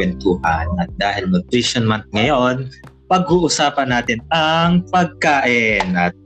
[0.00, 0.72] kwentuhan.
[0.80, 2.72] At dahil Nutrition Month ngayon,
[3.12, 5.92] pag-uusapan natin ang pagkain.
[5.92, 6.16] At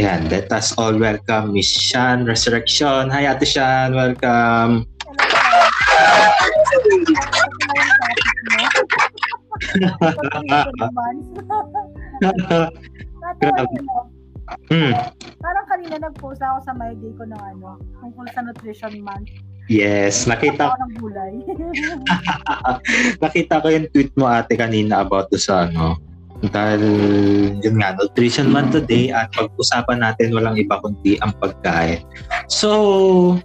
[0.00, 3.12] Ayan, let us all welcome Miss Shan Resurrection.
[3.12, 4.88] Hi Ate Shan, welcome.
[14.72, 14.92] mm.
[15.44, 19.28] Parang kanina nag-post ako sa my day ko ng ano, tungkol sa nutrition month.
[19.70, 20.76] Yes, nakita ko
[23.22, 25.94] nakita ko yung tweet mo ate kanina about to sa ano,
[26.50, 26.82] dahil
[27.62, 32.02] yun nga, nutrition month today at pag-usapan natin walang iba kundi ang pagkain.
[32.50, 33.38] So,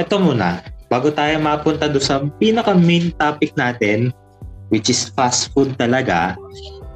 [0.00, 4.08] eto muna, bago tayo mapunta do sa pinaka main topic natin,
[4.72, 6.32] which is fast food talaga,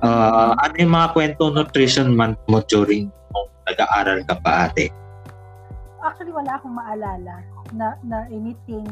[0.01, 4.89] uh, ano yung mga kwento nutrition month mo during nung nag-aaral ka pa ate?
[6.01, 8.87] Actually, wala akong maalala na, na anything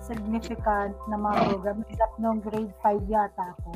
[0.00, 1.78] significant na mga program.
[1.88, 3.70] Except nung grade 5 yata ako.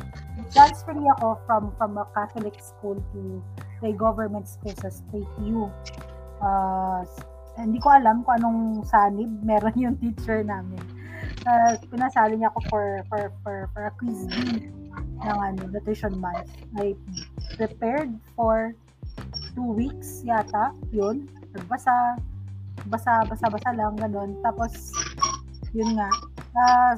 [0.50, 3.38] Transfer ako from from a Catholic school to
[3.84, 5.70] a government school sa State U.
[6.42, 7.06] Uh,
[7.55, 10.80] hindi ko alam kung anong sanib meron yung teacher namin.
[11.44, 14.72] Uh, pinasali niya ako for for for, for a quiz bee
[15.22, 16.50] ng ano, nutrition month.
[16.80, 16.98] I
[17.55, 18.74] prepared for
[19.55, 21.30] two weeks yata, yun.
[21.55, 22.18] Nagbasa,
[22.91, 24.36] basa, basa, basa lang, ganun.
[24.42, 24.92] Tapos,
[25.75, 26.08] yun nga,
[26.55, 26.94] uh,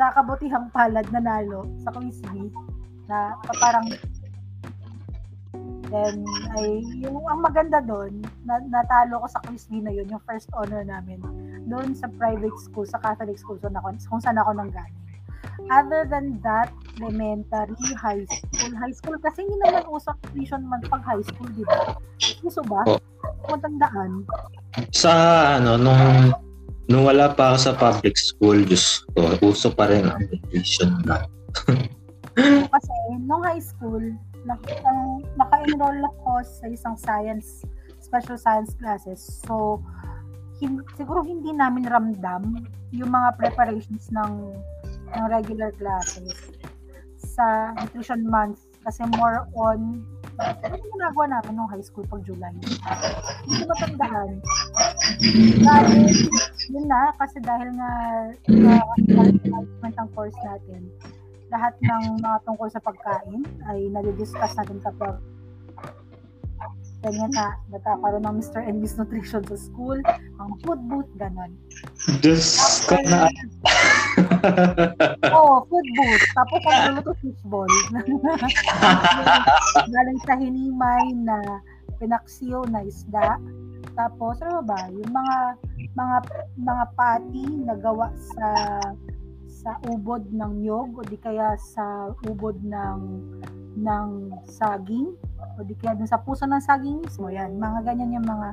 [0.00, 2.20] sa kabutihang palad nanalo sa quiz
[3.08, 3.84] na parang
[5.90, 6.22] then
[6.56, 10.80] ay yung ang maganda doon na, natalo ko sa quiz na yun yung first honor
[10.86, 11.20] namin
[11.66, 14.96] doon sa private school sa Catholic school so na, kung saan ako nang galing
[15.68, 21.04] other than that elementary high school high school kasi hindi naman usap tuition man pag
[21.04, 21.98] high school di ba
[22.46, 22.96] uso ba oh.
[23.50, 24.24] matandaan
[24.94, 25.12] sa
[25.58, 26.34] ano nung
[26.90, 31.22] Nung wala pa ako sa public school, Diyos ko, uso pa rin ang nutrition na.
[32.74, 34.02] Kasi nung high school,
[34.42, 34.74] naka,
[35.38, 37.62] naka-enroll ako sa isang science,
[38.02, 39.22] special science classes.
[39.46, 39.78] So,
[40.58, 42.58] hin, siguro hindi namin ramdam
[42.90, 44.50] yung mga preparations ng,
[45.14, 46.34] ng regular classes
[47.22, 50.02] sa nutrition month kasi more on
[50.40, 52.52] ano ginagawa namin nung high school pag July?
[53.44, 54.30] Hindi ko matandaan.
[55.60, 56.02] Dahil,
[56.72, 57.92] yun na, kasi dahil nga
[59.08, 60.88] management ang course natin,
[61.50, 65.18] lahat ng mga tungkol sa pagkain ay nadi-discuss natin kapag
[67.00, 68.60] ganyan na, nagkakaroon ng Mr.
[68.60, 69.96] and Miss Nutrition sa school,
[70.36, 71.56] ang food booth, ganon.
[72.20, 73.28] Diyos ko na.
[75.36, 76.26] Oo, oh, food booth.
[76.36, 77.72] Tapos ang luluto fishball.
[79.96, 81.36] Galing sa hinimay na
[82.00, 83.40] pinaksiyo na isda.
[83.96, 85.36] Tapos, ano ba, yung mga
[85.96, 86.18] mga
[86.60, 88.48] mga pati na gawa sa
[89.50, 93.00] sa ubod ng nyog o di kaya sa ubod ng
[93.76, 94.08] ng
[94.48, 95.12] saging
[95.56, 97.56] o di kaya dun sa puso ng saging mismo yan.
[97.56, 98.48] Mga ganyan yung mga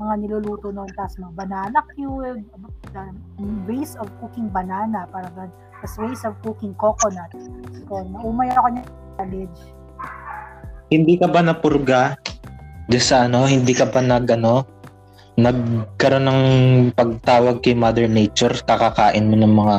[0.00, 0.88] mga niluluto noon.
[0.96, 2.42] Tapos mga banana cube
[3.68, 7.30] ways of cooking banana para tapos ways of cooking coconut.
[7.88, 8.84] So naumay ako niya
[9.20, 9.60] college
[10.90, 12.18] hindi ka ba napurga
[12.90, 13.46] Diyos sa ano?
[13.46, 14.66] Hindi ka pa nag ano
[15.38, 16.42] nagkaroon ng
[16.98, 18.58] pagtawag kay Mother Nature?
[18.66, 19.78] Kakakain mo ng mga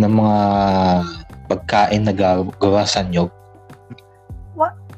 [0.00, 0.38] ng mga
[1.52, 3.35] pagkain na gawa sa nyog?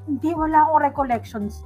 [0.09, 1.61] Hindi, wala akong recollections.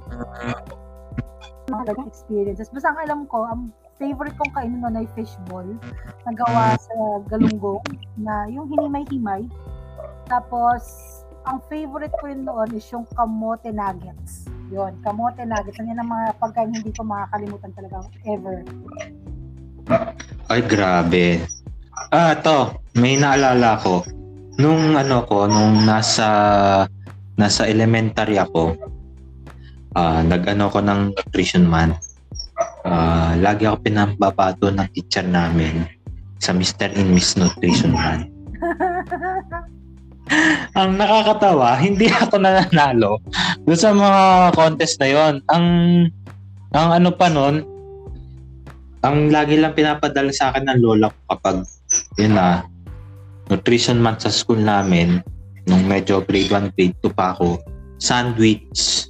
[1.71, 2.67] Mga experiences.
[2.67, 5.63] Basta ang alam ko, ang favorite kong kainin noon ay fishball
[6.27, 6.95] na gawa sa
[7.31, 7.79] galunggong
[8.19, 9.47] na yung hinimay-himay.
[10.27, 10.83] Tapos,
[11.47, 14.43] ang favorite ko rin noon is yung kamote nuggets.
[14.75, 15.79] Yun, kamote nuggets.
[15.79, 18.57] Yan ang mga pagkain hindi ko makakalimutan talaga ever.
[20.51, 21.43] Ay, grabe.
[22.11, 22.75] Ah, to.
[22.99, 24.03] May naalala ko.
[24.59, 26.27] Nung ano ko, nung nasa
[27.37, 28.77] nasa elementary ako,
[29.97, 31.97] uh, nag-ano ko ng nutrition month.
[32.85, 35.87] Uh, lagi ako pinambabato ng teacher namin
[36.37, 36.93] sa Mr.
[36.93, 38.29] and Miss Nutrition Month.
[40.79, 43.19] ang nakakatawa, hindi ako nananalo
[43.67, 44.21] doon sa mga
[44.55, 45.33] contest na yon.
[45.51, 45.65] Ang
[46.73, 47.63] ang ano pa noon,
[49.03, 51.67] ang lagi lang pinapadala sa akin ng lola ko kapag
[52.17, 52.63] yun na,
[53.51, 55.19] nutrition month sa school namin,
[55.67, 57.59] nung medyo grade 1, grade 2 pa ako,
[57.99, 59.07] sandwich.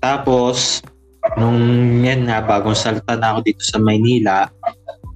[0.00, 0.84] Tapos,
[1.36, 1.60] nung
[2.04, 4.48] yan nga, bagong salta na ako dito sa Maynila,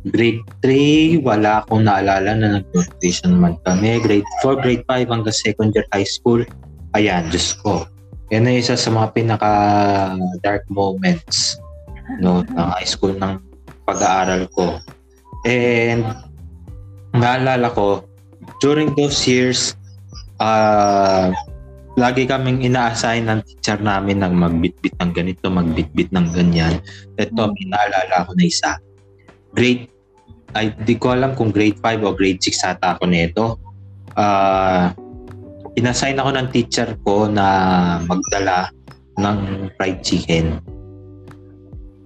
[0.09, 4.01] grade 3, wala akong naalala na nag-nutrition month kami.
[4.05, 6.45] Grade 4, grade 5 hanggang second year high school.
[6.93, 7.89] Ayan, Diyos ko.
[8.33, 9.51] Yan na isa sa mga pinaka
[10.41, 11.61] dark moments
[12.21, 13.41] no, ng high school ng
[13.85, 14.81] pag-aaral ko.
[15.45, 16.05] And
[17.17, 18.05] naalala ko,
[18.61, 19.77] during those years,
[20.41, 21.31] uh,
[21.95, 26.83] lagi kaming ina-assign ng teacher namin ng magbitbit ng ganito, magbitbit ng ganyan.
[27.15, 27.55] Ito, Hmm.
[27.55, 28.71] pinaalala ko na isa.
[29.55, 29.87] Grade,
[30.55, 33.59] ay di ko alam kung grade 5 o grade 6 ata ako nito.
[34.15, 34.95] Ah,
[35.75, 37.47] inassign ako ng teacher ko na
[38.07, 38.71] magdala
[39.19, 40.59] ng fried chicken.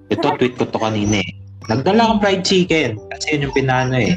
[0.09, 1.31] Ito, tweet ko to kanina eh.
[1.69, 4.17] Nagdala akong fried chicken kasi yun yung pinano eh.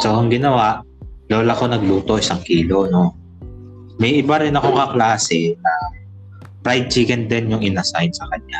[0.00, 0.80] So, ang ginawa,
[1.28, 3.17] lola ko nagluto isang kilo, no?
[3.98, 5.72] May iba rin akong kaklase na
[6.62, 8.58] fried chicken din yung inassign sa kanya.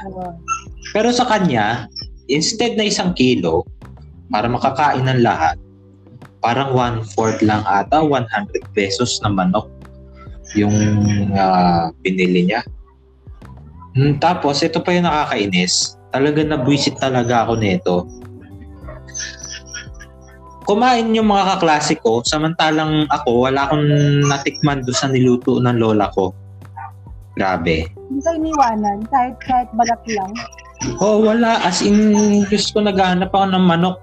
[0.91, 1.87] Pero sa kanya,
[2.27, 3.63] instead na isang kilo,
[4.29, 5.57] para makakain ng lahat,
[6.43, 8.29] parang one-fourth lang ata, 100
[8.77, 9.67] pesos na manok
[10.57, 10.75] yung
[11.37, 12.65] ah, pinili niya.
[13.99, 15.99] Hmm, tapos, ito pa yung nakakainis.
[16.15, 18.09] Talaga nabwisit talaga ako nito.
[20.69, 23.89] Kumain yung mga kaklase ko, samantalang ako, wala akong
[24.29, 26.37] natikman doon sa niluto ng lola ko.
[27.41, 27.89] Grabe.
[27.89, 30.29] Hindi ka iniwanan, kahit, kahit balat lang.
[31.01, 31.57] Oh, wala.
[31.65, 32.13] As in,
[32.53, 33.97] Diyos ko, naghahanap ako ng manok.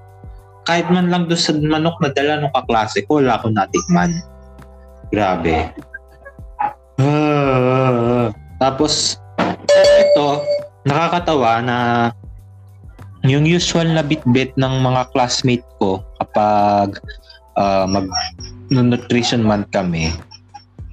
[0.65, 4.17] Kahit man lang doon sa manok na dala ng kaklase ko, wala akong natikman.
[5.13, 5.69] Grabe.
[6.97, 8.33] Ah,
[8.63, 9.21] tapos,
[10.01, 10.41] ito,
[10.89, 11.77] nakakatawa na
[13.21, 16.01] yung usual na bit-bit ng mga classmate ko
[16.35, 16.99] kapag
[17.55, 18.11] ah, mag
[18.67, 20.11] nutrition month kami,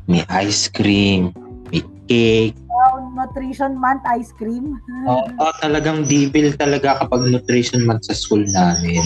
[0.06, 1.34] may ice cream,
[1.74, 4.74] may cake, Wow, nutrition month ice cream.
[5.06, 9.02] Oo, talagang debil talaga kapag nutrition month sa school namin.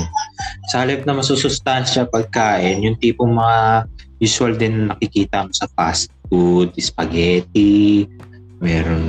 [0.71, 3.91] Sa halip na masusustansya pagkain, yung tipong mga
[4.23, 8.07] usual din na nakikita mo sa fast food, spaghetti,
[8.63, 9.05] meron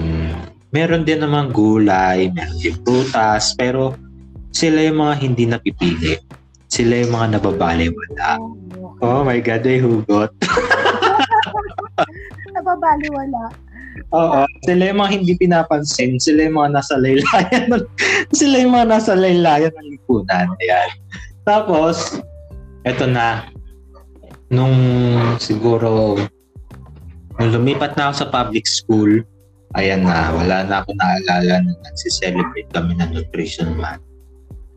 [0.73, 3.95] meron din namang gulay, meron din prutas, pero
[4.51, 6.17] sila yung mga hindi napipili.
[6.77, 8.37] Sila yung mga nababaliwala.
[9.01, 10.29] Oh my God, may hugot.
[12.53, 13.49] Nababaliwala.
[14.13, 17.89] Oo, sila yung mga hindi pinapansin, sila yung mga nasa laylayan, ng-
[18.29, 20.53] sila yung mga nasa laylayan ng lipunan.
[20.61, 20.89] Ayan.
[21.49, 22.21] Tapos,
[22.85, 23.49] eto na,
[24.53, 24.77] nung
[25.41, 26.21] siguro,
[27.41, 29.25] nung lumipat na ako sa public school,
[29.73, 34.05] ayan na, wala na ako naalala na nagsiselebrate kami ng nutrition month.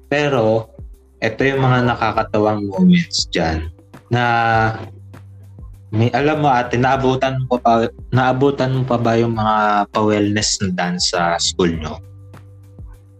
[0.08, 0.72] Pero,
[1.20, 3.68] eto yung mga nakakatawang moments dyan
[4.08, 4.24] na
[5.90, 10.68] may alam mo ate, naabutan mo pa, naabutan mo pa ba yung mga pa-wellness na
[10.70, 11.98] dance sa school nyo?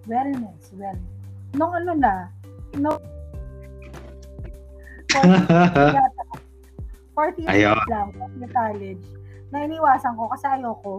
[0.06, 1.14] Wellness, wellness.
[1.58, 2.30] Nung ano na,
[2.78, 2.94] no,
[5.10, 6.22] 40 yata.
[7.18, 9.04] 40 years lang, sa college,
[9.50, 10.94] na iniwasan ko kasi ayoko.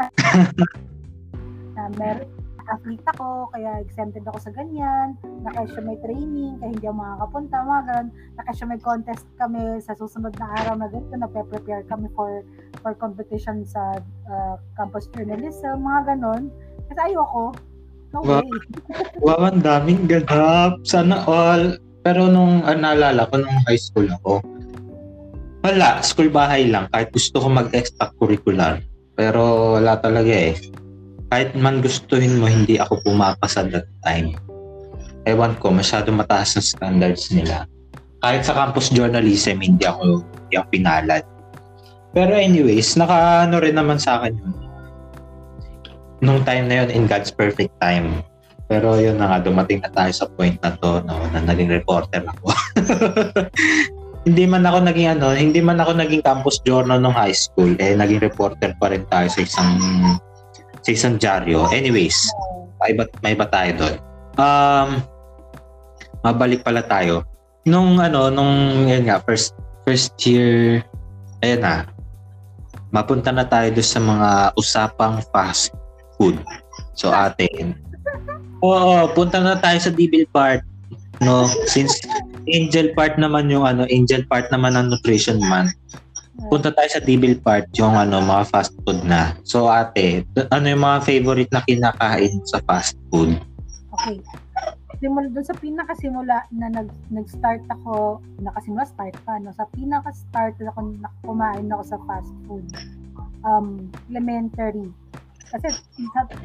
[1.74, 2.22] na mer
[2.70, 7.82] athlete ako, kaya exempted ako sa ganyan, nakasya may training, kaya hindi ako makakapunta, mga
[7.90, 8.08] ganun.
[8.38, 12.46] Nakasya may contest kami sa susunod na araw na ganito, nagpe-prepare kami for
[12.80, 13.98] for competition sa
[14.30, 16.48] uh, campus journalism, mga ganun.
[16.88, 17.52] Kasi ayoko.
[18.10, 18.42] No Wow.
[18.42, 18.50] way.
[19.26, 20.82] wow, ang daming ganap.
[20.82, 21.78] Sana all.
[22.00, 24.40] Pero nung ah, naalala ko nung high school ako,
[25.60, 26.88] wala, school bahay lang.
[26.90, 28.80] Kahit gusto ko mag-extracurricular.
[29.14, 30.56] Pero wala talaga eh.
[31.30, 34.34] Kahit man gustuhin mo, hindi ako pumapasa that time.
[35.30, 37.70] Ewan ko, masyado mataas na standards nila.
[38.18, 41.22] Kahit sa campus journalism, hindi ako, ako pinalad.
[42.10, 44.54] Pero anyways, naka-ano rin naman sa akin yun.
[46.20, 48.26] Nung time na yun, in God's perfect time.
[48.66, 52.26] Pero yun na nga, dumating na tayo sa point na to, no, na naging reporter
[52.26, 52.50] ako.
[54.28, 57.96] hindi man ako naging ano, hindi man ako naging campus journal nung high school, eh
[57.96, 59.70] naging reporter pa rin tayo sa isang
[60.80, 61.68] sa isang dyaryo.
[61.70, 62.16] Anyways,
[62.80, 63.96] may iba, may iba tayo doon.
[64.40, 64.88] Um,
[66.24, 67.24] mabalik pala tayo.
[67.68, 69.52] Nung ano, nung yun nga, first
[69.84, 70.80] first year,
[71.44, 71.84] ayun na,
[72.92, 75.72] mapunta na tayo doon sa mga usapang fast
[76.16, 76.40] food.
[76.96, 77.76] So atin,
[78.60, 80.60] Oo, punta na tayo sa Devil part.
[81.20, 81.92] No, since
[82.48, 85.72] Angel part naman yung ano, Angel part naman ng nutrition man.
[86.48, 89.36] Punta tayo sa Devil part, yung ano, mga fast food na.
[89.44, 93.36] So ate, ano yung mga favorite na kinakain sa fast food?
[94.00, 94.24] Okay.
[95.00, 99.52] Simula doon sa pinakasimula na nag, nag-start ako, nakasimula start pa, no?
[99.56, 102.64] Sa pinaka-start na ako na kumain ako sa fast food.
[103.44, 104.92] Um, elementary.
[105.50, 105.72] Kasi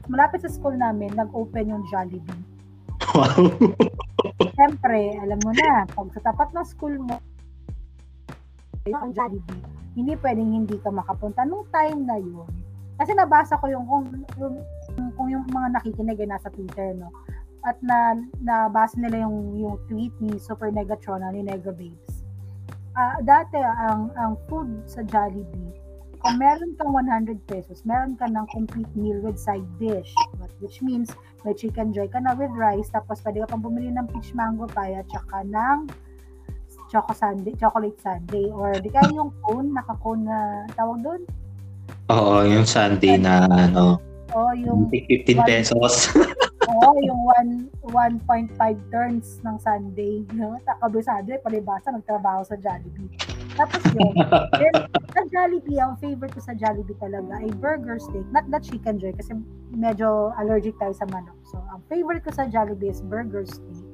[0.08, 2.44] malapit sa school namin, nag-open yung Jollibee.
[3.16, 3.52] Wow.
[4.56, 7.20] Siyempre, alam mo na, pag sa tapat ng school mo,
[8.86, 9.66] yung Jollibee,
[9.98, 12.46] hindi pwedeng hindi ka makapunta nung time na yun.
[13.02, 14.06] Kasi nabasa ko yung kung
[14.38, 14.56] yung,
[15.18, 17.10] kung yung mga nakikinig ay nasa Twitter, no?
[17.66, 18.14] At na
[18.46, 22.22] nabasa nila yung yung tweet ni Super Negatron ni Nega Babes.
[22.96, 25.74] ah, dati ang ang food sa Jollibee,
[26.22, 30.14] kung meron kang 100 pesos, meron ka ng complete meal with side dish.
[30.64, 31.12] Which means,
[31.44, 34.70] may chicken joy ka na with rice, tapos pwede ka pang bumili ng peach mango
[34.72, 35.92] pie at saka ng
[36.92, 41.22] choco sundae, chocolate sundae, or di kaya yung cone, naka-cone na tawag doon,
[42.06, 43.98] Oo, yung Sunday na ano,
[44.30, 46.14] o yung 15 pesos.
[46.70, 48.58] Oo, yung one- 1.5
[48.90, 50.26] turns ng Sunday.
[50.34, 50.58] No?
[50.82, 53.10] Kabisado eh, palibasa, nagtrabaho sa Jollibee.
[53.54, 54.14] Tapos yun.
[54.60, 54.74] Then,
[55.14, 58.26] sa Jollibee, ang favorite ko sa Jollibee talaga ay burger steak.
[58.34, 59.38] Not the chicken joy kasi
[59.72, 61.38] medyo allergic tayo sa manok.
[61.50, 63.86] So, ang favorite ko sa Jollibee is burger steak.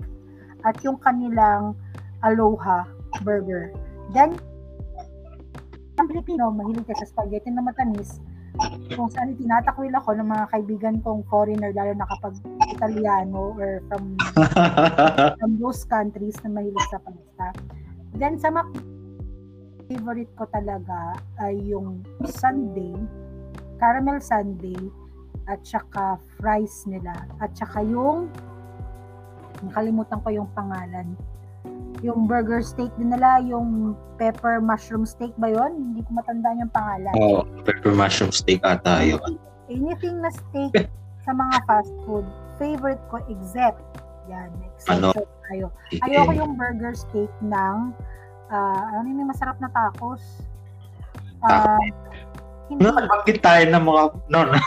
[0.63, 1.75] At yung kanilang
[2.21, 2.85] Aloha
[3.25, 3.73] burger.
[4.13, 4.37] Then,
[5.99, 8.21] ang Pilipino, mahilig ka sa spaghetti na matamis
[8.91, 12.35] kung saan tinatakwil ako ng mga kaibigan kong foreigner, lalo na kapag
[12.67, 14.19] Italiano or from,
[15.39, 17.47] from those countries na mahilig sa pasta.
[18.19, 18.67] Then sa Mac,
[19.87, 22.95] favorite ko talaga ay yung sundae,
[23.79, 24.91] caramel sundae,
[25.47, 27.15] at saka fries nila.
[27.39, 28.27] At saka yung,
[29.63, 31.15] nakalimutan ko yung pangalan,
[32.01, 35.93] yung burger steak din nila, yung pepper mushroom steak ba yon?
[35.93, 37.13] Hindi ko matandaan yung pangalan.
[37.17, 39.21] Oo, pepper mushroom steak ata yun.
[39.71, 40.89] anything na steak
[41.25, 42.25] sa mga fast food,
[42.57, 43.79] favorite ko except,
[44.27, 45.13] yan, except Ano?
[45.47, 45.65] tayo.
[46.01, 47.77] Ayoko yung burger steak ng,
[48.49, 50.21] ah, ano yung may masarap na tacos?
[51.41, 51.77] Ah,
[52.67, 52.81] hindi.
[52.81, 54.57] Nakabanggit tayo ng mga, no, no.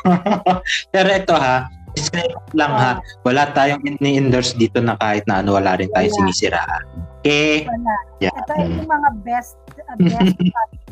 [0.94, 5.78] Pero ito ha, disclaimer lang ha, wala tayong ini-endorse dito na kahit na ano, wala
[5.78, 6.20] rin tayong Wala.
[6.26, 6.84] sinisiraan.
[7.22, 7.64] Okay?
[7.64, 7.96] Wala.
[8.20, 8.34] Yeah.
[8.34, 10.84] Ito yung mga best, uh, best fast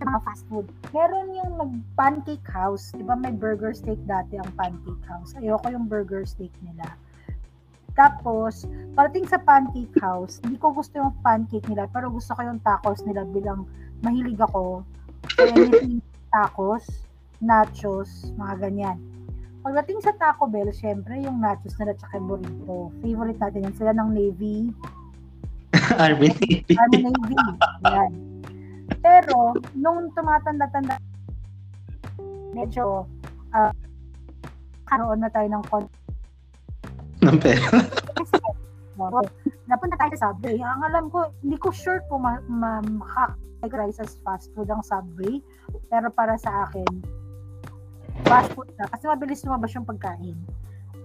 [0.00, 0.66] mga fast food.
[0.96, 2.90] Meron yung mag-pancake house.
[2.96, 5.36] Di ba may burger steak dati ang pancake house?
[5.36, 6.96] Ayoko yung burger steak nila.
[7.94, 8.64] Tapos,
[8.96, 13.04] parating sa pancake house, hindi ko gusto yung pancake nila, pero gusto ko yung tacos
[13.04, 13.68] nila bilang
[14.00, 14.86] mahilig ako.
[15.36, 16.00] Anything
[16.34, 16.86] tacos,
[17.44, 18.98] nachos, mga ganyan.
[19.60, 22.88] Pagdating sa Taco Bell, syempre yung nachos nila tsaka burrito.
[23.04, 23.74] Favorite natin yan.
[23.76, 24.72] Sila ng Navy,
[25.98, 26.74] Army Navy.
[26.76, 27.36] Army Navy.
[27.86, 28.12] Yan.
[29.00, 30.98] Pero, nung tumatanda-tanda,
[32.52, 33.06] medyo
[33.54, 33.72] uh,
[34.86, 35.98] karoon na tayo ng konti.
[37.20, 37.68] ng pera.
[39.68, 40.58] Napunta tayo sa Subway.
[40.60, 45.40] Ang alam ko, hindi ko sure kung ma- ma- makategorize as fast food ang Subway.
[45.88, 46.88] Pero para sa akin,
[48.24, 48.86] fast food na.
[48.90, 50.38] Kasi mabilis lumabas yung pagkain.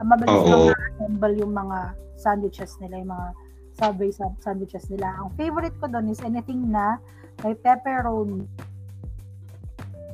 [0.03, 0.47] Ang Mabilis Oo.
[0.47, 1.79] lang na-assemble yung mga
[2.19, 3.29] sandwiches nila, yung mga
[3.75, 5.11] Subway sa- sandwiches nila.
[5.19, 6.95] Ang favorite ko doon is anything na
[7.43, 8.47] may pepperoni.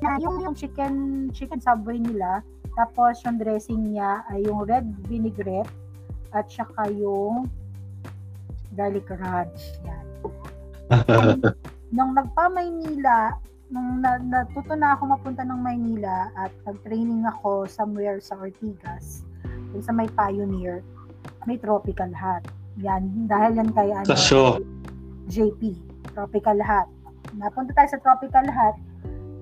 [0.01, 2.41] Na yung, yung chicken chicken Subway nila,
[2.74, 5.70] tapos yung dressing niya ay yung red vinaigrette
[6.34, 7.46] at saka yung
[8.74, 9.77] garlic ranch.
[9.86, 10.05] Yan.
[11.96, 13.38] Nung nagpa-Maynila,
[13.71, 19.23] nung na, natuto na ako mapunta ng Maynila at nag-training ako somewhere sa Ortigas,
[19.71, 20.83] dun sa may Pioneer,
[21.47, 22.43] may Tropical Hut.
[22.83, 24.59] Yan, dahil yan kay ano, Sa show.
[25.31, 25.79] JP,
[26.11, 26.87] Tropical Hut.
[27.39, 28.75] Napunta tayo sa Tropical Hut,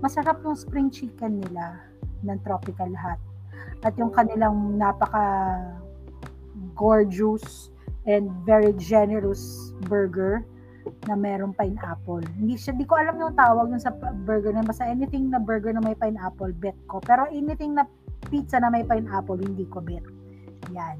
[0.05, 1.81] masarap yung spring chicken nila
[2.21, 3.19] ng Tropical Hut.
[3.81, 5.57] At yung kanilang napaka
[6.77, 7.73] gorgeous
[8.05, 10.45] and very generous burger
[11.07, 12.23] na merong pineapple.
[12.37, 13.93] Hindi siya, di ko alam yung tawag nun sa
[14.25, 17.01] burger na basta anything na burger na may pineapple, bet ko.
[17.03, 17.85] Pero anything na
[18.27, 20.03] pizza na may pineapple, hindi ko bet.
[20.75, 20.97] Yan.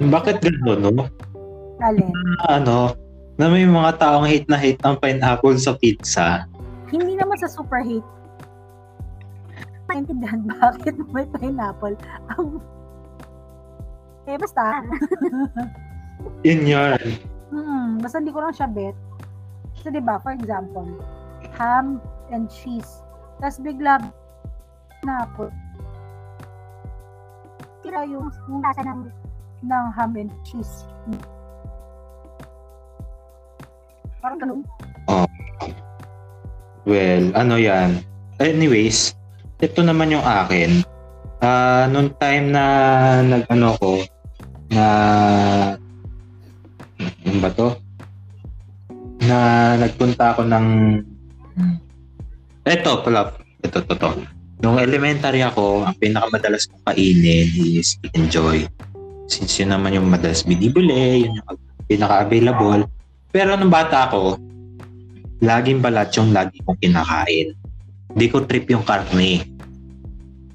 [0.00, 1.08] Bakit gano'n, no?
[1.80, 2.12] Alin?
[2.12, 2.78] Na ano,
[3.36, 6.44] na may mga taong hate na hate ang pineapple sa pizza.
[6.88, 8.04] Hindi naman sa super hate.
[9.86, 11.96] Maintindihan bakit may pineapple.
[12.36, 12.60] Ang
[14.26, 14.82] eh, basta.
[16.42, 16.98] Yun yun.
[17.50, 18.96] Hmm, basta hindi ko lang siya bet.
[19.78, 20.88] So, di ba, for example,
[21.54, 22.02] ham
[22.34, 23.04] and cheese.
[23.38, 24.02] Tapos bigla
[25.06, 25.52] na po.
[27.84, 29.06] Tira yung, lasa ng,
[29.62, 30.88] ng ham and cheese.
[34.18, 34.60] Parang ganun.
[36.86, 38.02] Well, ano yan.
[38.38, 39.14] Anyways,
[39.58, 40.86] ito naman yung akin.
[41.42, 42.64] Ah, nung time na
[43.22, 44.02] nag-ano ko,
[44.70, 44.84] na
[47.24, 47.76] yung ba to?
[49.24, 49.38] Na
[49.80, 50.66] nagpunta ako ng
[52.66, 53.30] Eto pala,
[53.62, 54.10] ito to to.
[54.58, 58.66] Nung elementary ako, ang pinakamadalas kong kainin is enjoy.
[59.30, 62.90] Since yun naman yung madalas binibili, yun yung pinaka-available.
[63.30, 64.34] Pero nung bata ako,
[65.46, 67.54] laging balat yung lagi kong kinakain.
[68.10, 69.46] Hindi ko trip yung karne.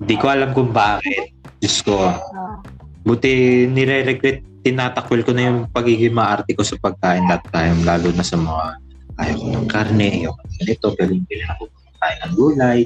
[0.03, 1.31] Hindi ko alam kung bakit.
[1.63, 2.11] Diyos ko.
[2.11, 2.19] Ah,
[3.07, 8.25] Buti nire-regret tinatakwil ko na yung pagiging maarte ko sa pagkain that time, lalo na
[8.25, 8.65] sa mga
[9.21, 12.79] ayaw ko ng karne, ayaw ko ng ganito, galing galing ako kumakain ng gulay.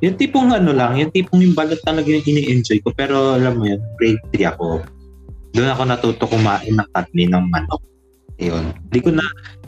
[0.00, 2.88] Yung tipong ano lang, yung tipong yung balot talaga yung ini-enjoy ko.
[2.96, 4.80] Pero alam mo yun, grade 3 ako.
[5.52, 7.84] Doon ako natuto kumain ng karne ng manok.
[8.40, 8.72] Ayun.
[8.72, 9.24] Hindi ko na,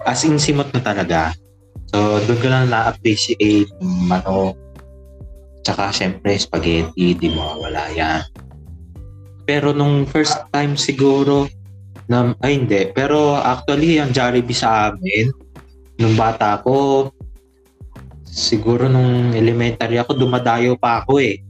[0.09, 1.37] as in simot na talaga.
[1.93, 3.69] So, doon ko na na-appreciate
[4.09, 4.57] manok.
[5.61, 8.25] Tsaka, syempre, spaghetti, di mo wala yan.
[9.43, 11.51] Pero nung first time siguro,
[12.07, 15.31] na, ay hindi, pero actually, ang Jollibee sa amin,
[15.99, 17.09] nung bata ko,
[18.27, 21.41] siguro nung elementary ako, dumadayo pa ako eh.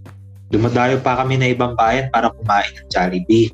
[0.53, 3.53] Dumadayo pa kami na ibang bayan para kumain ng Jollibee.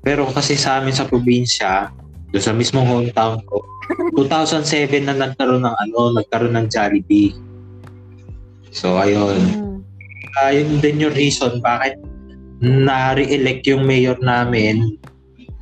[0.00, 1.90] Pero kasi sa amin sa probinsya,
[2.30, 3.60] doon sa mismong hometown ko,
[4.16, 7.34] 2007 na nagkaroon ng ano, nagkaroon ng Jollibee.
[8.70, 9.82] So ayun, Mm.
[10.38, 11.98] uh, yun din yung reason bakit
[12.60, 15.00] na-re-elect yung mayor namin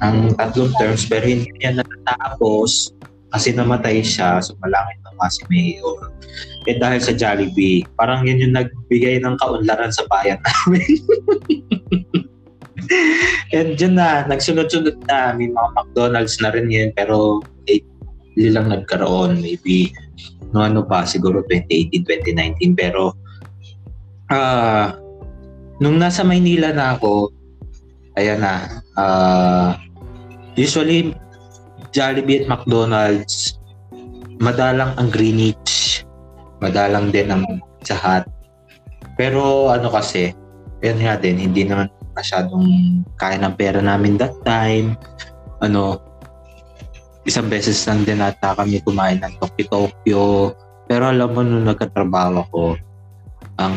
[0.03, 2.95] ng tatlong terms pero hindi niya natatapos
[3.29, 6.01] kasi namatay siya, sumalangit na nga si mayor.
[6.65, 10.89] Eh dahil sa Jollibee, parang yun yung nagbigay ng kaunlaran sa bayan namin.
[13.57, 19.45] And dyan na, nagsunod-sunod na, may mga McDonald's na rin yun, pero hindi lang nagkaroon,
[19.45, 19.93] maybe
[20.57, 23.13] no ano pa, siguro 2018, 2019, pero
[24.33, 24.97] ah
[25.79, 27.31] nung nasa Maynila na ako,
[28.19, 29.79] ayan na, ah
[30.59, 31.15] usually
[31.95, 33.57] Jollibee at McDonald's,
[34.43, 36.03] madalang ang Greenwich,
[36.61, 37.43] madalang din ang
[37.79, 38.27] Pizza.
[39.17, 40.35] Pero ano kasi,
[40.83, 42.67] yan nga din, hindi naman masyadong
[43.17, 44.99] kaya ng pera namin that time.
[45.63, 46.03] Ano,
[47.27, 50.25] isang beses lang din ata kami kumain ng Tokyo Tokyo.
[50.87, 52.65] Pero alam mo, nung nagkatrabaho ko,
[53.59, 53.75] ang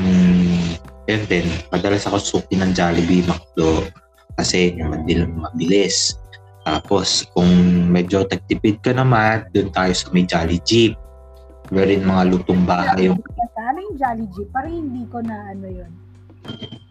[1.10, 3.90] yun din, madalas ako suki ng Jollibee McDo
[4.38, 4.78] kasi
[5.32, 6.18] mabilis.
[6.62, 7.50] Tapos, kung
[7.90, 10.94] medyo tagtipid ka naman, doon tayo sa may Jolly Jeep.
[11.74, 13.18] Wherein mga lutong bahay yung
[13.58, 14.50] Ano yung Jolly Jeep?
[14.54, 15.92] Parang hindi ko na ano yun.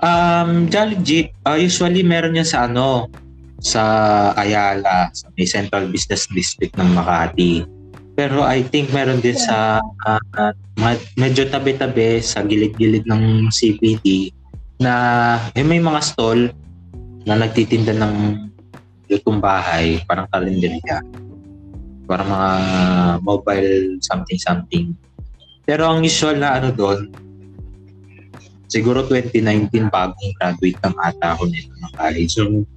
[0.02, 3.06] Um, Jolly Jeep, uh, usually meron yan sa ano,
[3.61, 3.82] sa
[4.34, 7.62] Ayala, sa may Central Business District ng Makati.
[8.20, 10.52] Pero I think meron din sa uh,
[11.16, 14.28] medyo tabi-tabi sa gilid-gilid ng CBD
[14.76, 14.92] na
[15.56, 16.52] eh, may mga stall
[17.24, 18.44] na nagtitinda ng
[19.09, 21.00] lutong bahay, parang kalendarya.
[22.04, 22.50] Parang mga
[23.24, 24.92] mobile something-something.
[25.64, 27.09] Pero ang usual na ano doon,
[28.68, 32.37] siguro 2019 bagong graduate ng ata ako nito ng college.
[32.37, 32.68] So,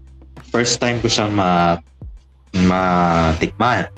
[0.56, 1.76] first time ko siyang ma
[2.56, 3.92] matikman.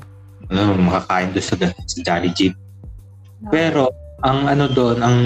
[0.56, 2.56] Ano, makakain doon sa, sa Jolly Jeep.
[3.52, 3.92] Pero,
[4.24, 5.20] ang ano doon, ang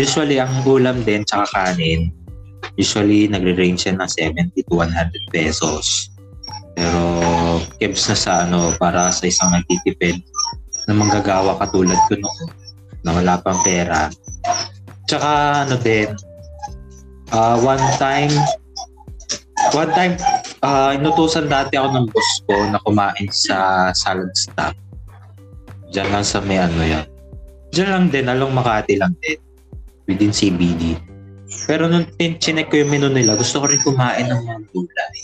[0.00, 2.08] usually ang ulam din tsaka kanin,
[2.80, 4.88] usually nagre-range yan ng 70 to 100
[5.30, 6.08] pesos.
[6.74, 7.00] Pero,
[7.78, 10.24] kebs na sa ano, para sa isang nagtitipid
[10.88, 12.48] na manggagawa katulad ko noon
[13.04, 14.08] na wala pang pera.
[15.04, 16.08] Tsaka ano din,
[17.30, 18.32] uh, one time,
[19.76, 20.16] one time,
[20.64, 24.72] uh, inutusan dati ako ng boss ko na kumain sa salad stop.
[25.92, 27.06] Diyan lang sa may ano yan.
[27.70, 29.38] Diyan lang din, along Makati lang din.
[30.08, 30.96] Within CBD.
[31.68, 35.16] Pero nung chinek ko yung menu nila, gusto ko rin kumain ng mga gulay.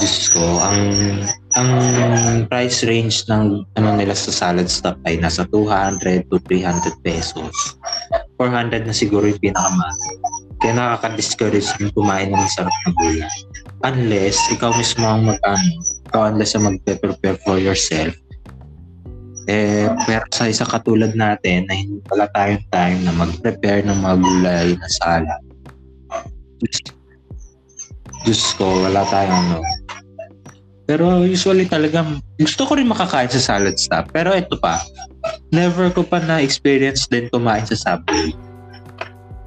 [0.00, 0.80] Diyos ko, ang
[1.54, 1.70] ang
[2.50, 7.52] price range ng ano nila sa salad stop ay nasa 200 to 300 pesos.
[8.40, 10.00] 400 na siguro yung pinakamahal.
[10.58, 13.30] Kaya nakaka-discourage yung kumain ng masarap na gulay.
[13.82, 15.74] Unless, ikaw mismo ang mag-ano,
[16.06, 18.14] ikaw unless ang mag-prepare for yourself.
[19.50, 24.16] Eh, pero sa isa katulad natin na hindi pala tayong time na mag-prepare ng mga
[24.22, 25.42] gulay na salad.
[26.62, 26.78] Diyos,
[28.22, 29.66] Diyos ko, wala tayong ano.
[30.86, 32.06] Pero usually talaga,
[32.38, 34.14] gusto ko rin makakain sa salad stop.
[34.14, 34.78] Pero ito pa,
[35.50, 38.34] never ko pa na-experience din kumain sa Subway.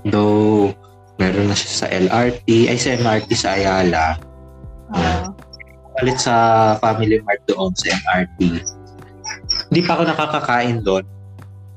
[0.04, 0.76] Though,
[1.19, 4.06] meron na siya sa LRT, ay sa MRT sa Ayala.
[4.95, 5.25] Oo.
[5.95, 6.36] Palit sa
[6.84, 8.39] Family Mart doon sa MRT.
[9.71, 11.06] Hindi pa ako nakakakain doon.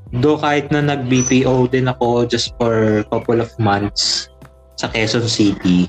[0.09, 4.33] Though kahit na nag-BPO din ako just for couple of months
[4.81, 5.87] sa Quezon City,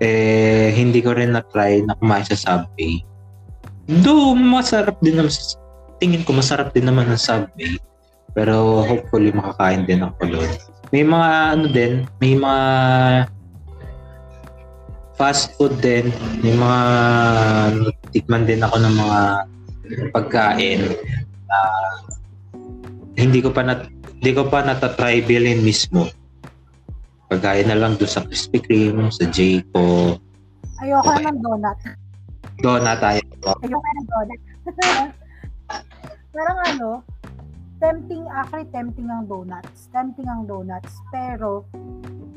[0.00, 3.04] eh, hindi ko rin na-try na kumain sa Subway.
[3.86, 5.32] Though, masarap din naman,
[6.00, 7.76] tingin ko masarap din naman ang Subway.
[8.32, 10.50] Pero hopefully makakain din ako doon.
[10.90, 12.64] May mga ano din, may mga
[15.14, 16.10] fast food din.
[16.42, 16.80] May mga
[18.10, 19.20] tikman din ako ng mga
[20.14, 20.80] pagkain
[21.46, 21.58] na
[23.14, 23.86] hindi ko pa na
[24.18, 26.10] hindi ko pa natatry bilhin mismo.
[27.30, 30.18] Pagkaya na lang doon sa Krispy Kreme, sa Jayco,
[30.80, 31.78] Ayoko na ng donut.
[32.64, 33.20] Donut tayo.
[33.44, 34.40] Ayoko ng donut.
[36.32, 36.88] Parang ano,
[37.80, 39.88] tempting, actually tempting ang donuts.
[39.90, 41.00] Tempting ang donuts.
[41.10, 41.64] Pero,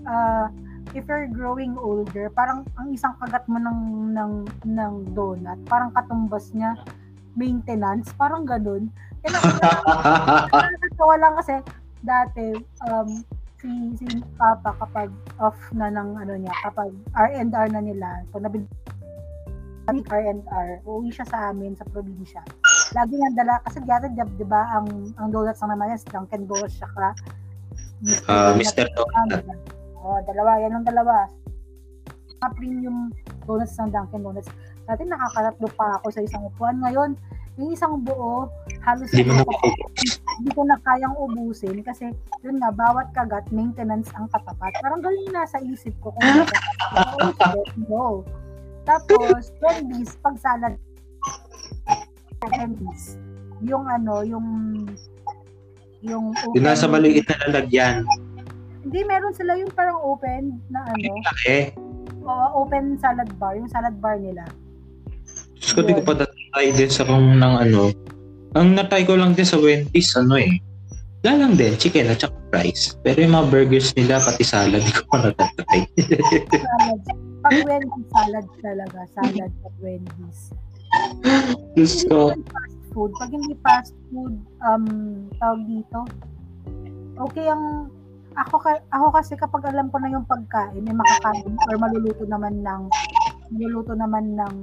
[0.08, 0.48] uh,
[0.96, 3.80] if you're growing older, parang ang isang kagat mo ng,
[4.16, 4.34] ng,
[4.66, 6.80] ng donut, parang katumbas niya,
[7.36, 8.88] maintenance, parang ganun.
[9.22, 11.56] Kaya nakakatawa lang kasi
[12.04, 12.48] dati,
[12.88, 13.24] um,
[13.60, 18.68] si, si Papa kapag off na ng ano niya, kapag R&R na nila, pag nabili
[19.84, 22.40] R&R, uuwi siya sa amin sa probinsya.
[22.94, 24.86] Lagi niyang dala, kasi dati, di ba, ang,
[25.18, 27.18] ang donuts ng naman yan, Dunkin Donuts, saka
[28.30, 28.88] uh, Mr.
[28.94, 29.44] Donut.
[30.04, 31.32] Oh, dalawa, yan ang dalawa.
[32.44, 32.98] Mga premium
[33.48, 34.50] donuts ng Dunkin Donuts.
[34.84, 36.76] Dati nakakatatlo pa ako sa isang upuan.
[36.84, 37.16] Ngayon,
[37.56, 38.50] yung isang buo,
[38.84, 39.52] halos Hindi na ako,
[40.42, 42.10] hindi ko na kayang ubusin kasi
[42.42, 44.74] yun nga, bawat kagat, maintenance ang katapat.
[44.82, 46.44] Parang galing nasa isip ko kung ano
[47.88, 48.26] no.
[48.84, 50.76] Tapos, Wendy's, pag salad,
[52.52, 53.16] Wendy's,
[53.64, 54.48] yung ano, yung
[56.04, 58.04] yung Yung nasa maliit na lalagyan.
[58.84, 61.16] Hindi, meron sila yung parang open na ano.
[61.48, 61.72] Eh,
[62.24, 63.56] Oo, open salad bar.
[63.56, 64.44] Yung salad bar nila.
[65.56, 67.96] Diyos ko, di ko pa natry din sa kung ng ano.
[68.60, 70.60] Ang natry ko lang din sa Wendy's, ano eh.
[71.24, 73.00] Wala lang din, chicken at saka fries.
[73.00, 75.88] Pero yung mga burgers nila, pati salad, di ko pa natatry.
[76.52, 77.00] salad.
[77.40, 79.00] Pag Wendy's, salad talaga.
[79.16, 80.52] Salad pag Wendy's.
[81.74, 82.34] Diyos ko.
[82.94, 83.12] Food.
[83.18, 84.86] Pag hindi fast food, um,
[85.42, 86.00] tawag dito,
[87.18, 87.90] okay ang
[88.34, 92.66] ako ka, ako kasi kapag alam ko na yung pagkain ay makakain or maluluto naman
[92.66, 92.82] ng
[93.54, 94.56] maluluto naman ng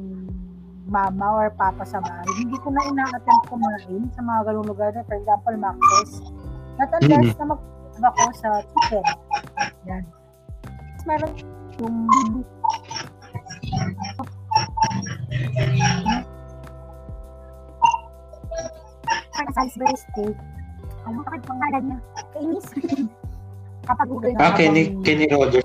[0.91, 2.27] mama or papa sa bahay.
[2.35, 6.13] Hindi ko na ina-attempt kumain sa mga ganung lugar na, for example, Macros.
[6.83, 7.63] Not unless na mag
[8.03, 9.05] ako sa chicken.
[9.87, 10.03] Yan.
[10.67, 11.33] Tapos meron
[11.79, 11.97] yung
[19.41, 20.37] para Salisbury steak.
[21.09, 21.99] Ang bakit pangalan niya?
[22.37, 22.67] Kainis.
[23.89, 25.65] Kapag Google Ah, Kenny, Kenny Rogers.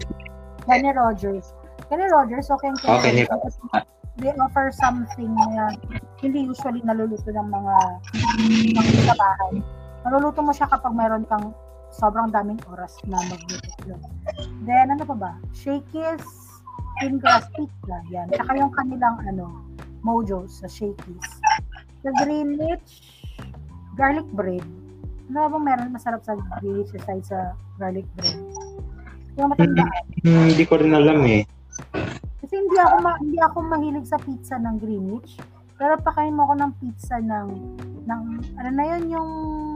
[0.63, 1.51] Kenny Rogers.
[1.91, 3.59] Kenny Rogers, okay ang Oh, Kenny Rogers.
[4.15, 5.75] They offer something na
[6.23, 7.75] hindi usually naluluto ng mga
[8.71, 9.59] ng sa bahay.
[10.07, 11.51] Naluluto mo siya kapag meron kang
[11.91, 13.99] sobrang daming oras na magluto.
[14.63, 15.31] Then, ano pa ba?
[15.51, 16.23] Shakey's
[17.03, 17.97] thin crust pizza.
[18.07, 18.31] Yan.
[18.31, 19.51] Tsaka yung kanilang ano,
[19.99, 21.27] mojo sa Shakey's.
[21.99, 23.14] Sa Greenwich,
[23.95, 24.63] garlic bread.
[25.31, 28.37] Ano bang meron masarap sa Greenwich aside sa garlic bread?
[29.35, 29.83] Yung matanda.
[30.21, 31.43] Hmm, hindi ko rin alam eh.
[32.39, 35.39] Kasi hindi ako ma- hindi ako mahilig sa pizza ng Greenwich.
[35.75, 37.49] Pero pakain mo ako ng pizza ng
[38.05, 38.21] ng
[38.61, 39.29] ano na yun yung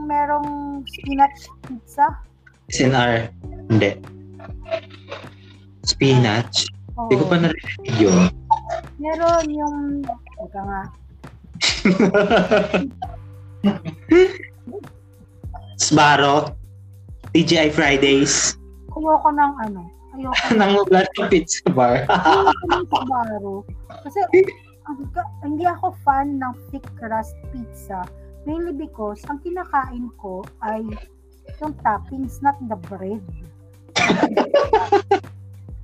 [0.08, 2.06] merong spinach pizza.
[2.70, 3.28] SNR.
[3.68, 3.98] Hindi.
[5.82, 6.70] Spinach.
[6.94, 8.30] Hindi ko pa narinig yun.
[9.00, 9.76] Meron yung
[10.40, 10.82] Teka nga.
[15.90, 16.54] Sbaro.
[17.34, 18.54] TGI Fridays.
[18.94, 19.90] Ayoko ng ano.
[20.14, 22.06] Ayoko Nang Latin Pizza Bar.
[22.06, 23.66] Ayoko ng Sbarro.
[24.06, 24.18] Kasi
[25.42, 28.06] hindi ako fan ng thick crust pizza.
[28.46, 30.86] Mainly because ang kinakain ko ay
[31.58, 33.18] yung toppings, not the bread.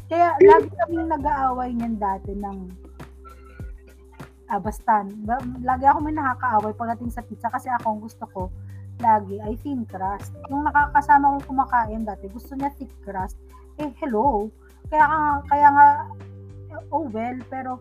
[0.06, 2.70] Kaya lagi kaming nag-aaway niyan dati ng
[4.54, 8.42] ah, basta, ba- lagi ako may nakakaaway pagdating sa pizza kasi ako ang gusto ko
[9.00, 10.32] lagi ay thin crust.
[10.48, 13.36] Yung nakakasama kong kumakain dati, gusto niya thick crust.
[13.76, 14.48] Eh, hello.
[14.88, 15.86] Kaya, nga- kaya nga,
[16.94, 17.80] oh well, pero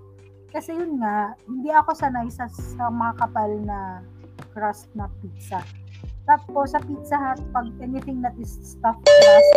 [0.55, 3.99] kasi yun nga, hindi ako sanay sa, sa mga kapal na
[4.55, 5.59] crust na pizza.
[6.25, 9.51] Tapos sa Pizza Hut, pag anything that is stuffed crust,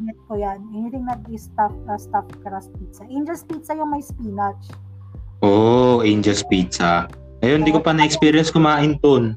[0.00, 0.64] get ko yan.
[0.72, 3.04] Anything that is stuffed, uh, stuffed crust pizza.
[3.04, 4.72] Angel's Pizza yung may spinach.
[5.44, 7.12] Oh, Angel's Pizza.
[7.44, 9.36] Ayun, hindi ko pa na-experience kumain dun.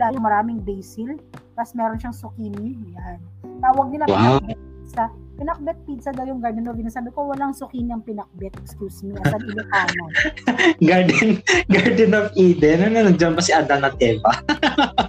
[0.00, 1.20] Wala yung maraming basil,
[1.52, 2.72] tapos meron siyang zucchini.
[2.96, 3.20] Yan.
[3.60, 4.40] Tawag nila Wow.
[4.40, 5.04] pinakbet pizza.
[5.36, 6.88] Pinakbet pizza daw yung Garden of Eden.
[6.88, 8.56] Sabi ko, walang zucchini ang pinakbet.
[8.64, 9.12] Excuse me.
[9.20, 10.04] As an Ilocano.
[10.88, 12.80] Garden Garden of Eden.
[12.80, 14.32] Ano, nandiyan pa si Adan at Eva?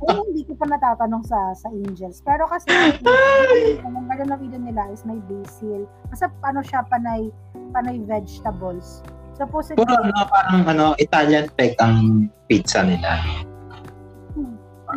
[0.04, 2.20] Pero hindi ko pa natatanong sa sa Angels.
[2.28, 2.68] Pero kasi,
[3.88, 5.88] ang Garden of Eden nila is may basil.
[6.12, 7.32] Basta ano siya, panay,
[7.72, 9.00] panay vegetables.
[9.40, 13.24] Supposedly, Puro ano, parang ano, Italian peg ang pizza nila.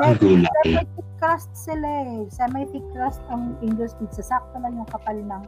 [0.03, 0.49] Ang gulay.
[0.65, 2.21] Semi-thick crust sila eh.
[2.33, 4.23] Semi-thick crust ang Angel's Pizza.
[4.25, 5.45] Sakto lang yung kapal ng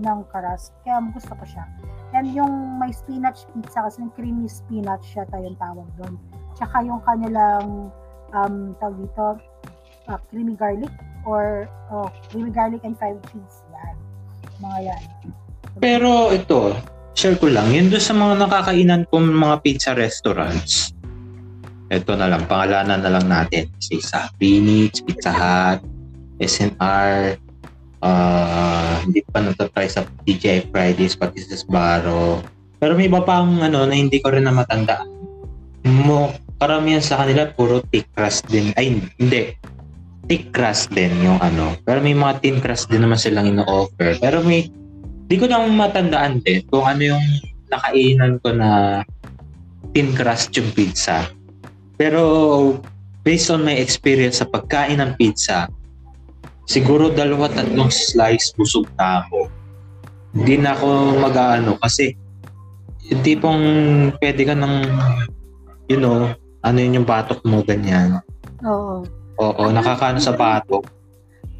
[0.00, 0.72] ng crust.
[0.82, 1.64] Kaya gusto ko siya.
[2.10, 6.18] And yung may spinach pizza kasi yung creamy spinach siya tayong tawag doon.
[6.58, 7.94] Tsaka yung kanilang
[8.34, 9.26] um, tawag dito,
[10.10, 10.90] uh, creamy garlic
[11.22, 13.62] or oh, creamy garlic and five cheese.
[13.70, 13.96] Yan.
[14.58, 15.02] Mga yan.
[15.78, 16.74] Pero ito,
[17.14, 20.90] share ko lang, yun doon sa mga nakakainan ko mga pizza restaurants.
[21.90, 23.66] Ito na lang, pangalanan na lang natin.
[23.82, 25.82] Kasi sa Phoenix, Pizza Hut,
[26.38, 27.34] SNR,
[28.00, 32.46] uh, hindi pa natatry sa TGI Fridays, pati sa Sbarro.
[32.80, 35.04] Pero may iba pang ano na hindi ko rin na matanda.
[35.84, 38.72] Mo, karamihan sa kanila puro thick crust din.
[38.78, 39.52] Ay, hindi.
[40.30, 41.76] Thick crust din yung ano.
[41.84, 44.16] Pero may mga thin crust din naman silang ino-offer.
[44.22, 44.70] Pero may,
[45.28, 47.24] di ko lang matandaan din kung ano yung
[47.68, 49.02] nakainan ko na
[49.92, 51.26] thin crust yung pizza.
[52.00, 52.22] Pero
[53.20, 55.68] based on my experience sa pagkain ng pizza,
[56.64, 59.52] siguro dalawa tatlong slice busog na ako.
[60.32, 60.88] Hindi na ako
[61.20, 62.16] mag-aano kasi
[63.12, 63.62] yung tipong
[64.16, 64.74] pwede ka ng
[65.92, 66.32] you know,
[66.64, 68.24] ano yun yung batok mo ganyan.
[68.64, 69.04] Oo.
[69.36, 70.88] Oo, nakakaano sa batok.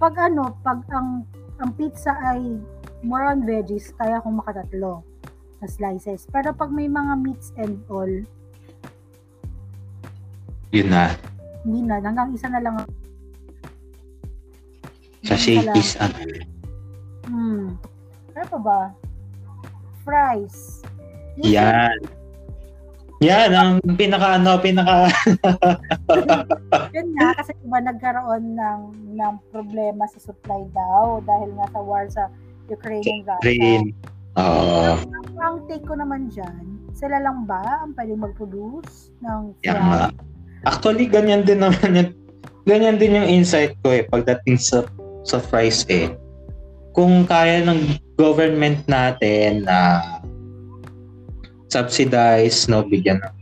[0.00, 1.28] Pag ano, pag ang
[1.60, 2.56] ang pizza ay
[3.04, 5.04] more on veggies, kaya kong makatatlo
[5.60, 6.24] na slices.
[6.32, 8.08] Pero pag may mga meats and all,
[10.70, 11.14] Yun na.
[11.66, 12.00] hindi na.
[12.00, 12.74] Hanggang isa na lang.
[15.26, 16.16] Sa shakies, ano.
[17.28, 17.76] Hmm.
[18.32, 18.80] Ano pa ba?
[20.06, 20.80] Fries.
[21.44, 21.98] Yan.
[23.20, 25.12] Yan, ang pinaka ano, pinaka
[26.96, 28.80] Yun nga, kasi diba nagkaroon ng,
[29.20, 32.32] ng problema sa supply daw dahil nga sa war sa
[32.72, 33.44] Ukraine and Russia.
[33.44, 33.82] green.
[34.40, 34.96] Oo.
[35.04, 40.08] Ang, ang take ko naman dyan, sila lang ba ang pwedeng mag-produce ng Yan nga.
[40.68, 42.08] Actually, ganyan din naman yun.
[42.68, 44.84] Ganyan din yung insight ko eh, pagdating sa,
[45.24, 46.12] sa fries eh.
[46.92, 50.04] Kung kaya ng government natin na
[51.72, 53.34] subsidize, no, bigyan ng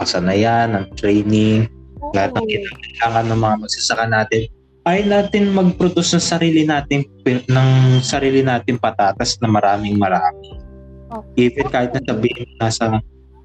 [0.00, 1.68] kasanayan, ng training,
[2.00, 2.14] Oo.
[2.14, 4.42] lahat ng kailangan ng mga magsasaka natin,
[4.88, 10.56] ay natin mag-produce ng sarili natin ng sarili natin patatas na maraming marami.
[11.12, 11.20] Oh.
[11.36, 12.96] Even kahit na sabihin nasa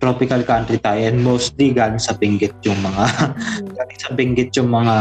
[0.04, 3.72] tropical country tayo and mostly galing sa Benguet yung mga Hmm.
[3.80, 4.96] galing sa Benguet yung mga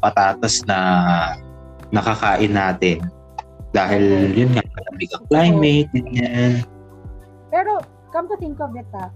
[0.00, 0.78] patatas na
[1.92, 3.04] nakakain natin.
[3.76, 6.64] Dahil yun nga, malamig ang climate, ganyan.
[7.52, 9.12] Pero, come to think of it ah,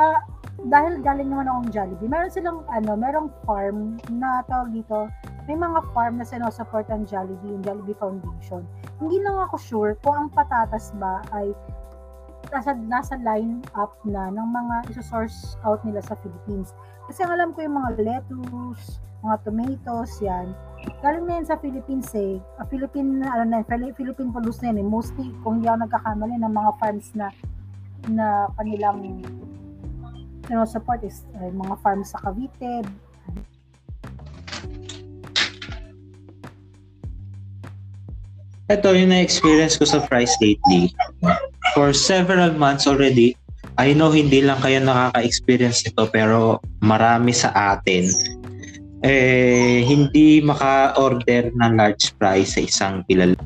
[0.00, 0.24] ah,
[0.64, 5.12] dahil galing naman akong Jollibee, meron silang, ano, merong farm na tawag dito,
[5.44, 8.64] may mga farm na sinusupport ang Jollibee, yung Jollibee Foundation.
[8.96, 11.52] Hindi lang ako sure kung ang patatas ba ay
[12.48, 16.72] nasa, nasa line up na ng mga isosource out nila sa Philippines.
[17.06, 20.56] Kasi alam ko yung mga lettuce, mga tomatoes, yan.
[21.04, 22.40] Galing na yan sa Philippines eh.
[22.56, 24.86] A Philippine, ano na, Phili- Philippine produce na yan eh.
[24.88, 27.28] Mostly, kung hindi ako nagkakamali, ng mga farms na
[28.08, 29.04] na kanilang
[30.64, 32.82] support is uh, mga farms sa Cavite,
[38.70, 40.94] Ito yung na-experience ko sa fries lately.
[41.70, 43.38] For several months already,
[43.78, 48.10] I know hindi lang kayo nakaka-experience nito pero marami sa atin.
[49.06, 53.38] Eh hindi maka-order ng large fries sa isang kilala.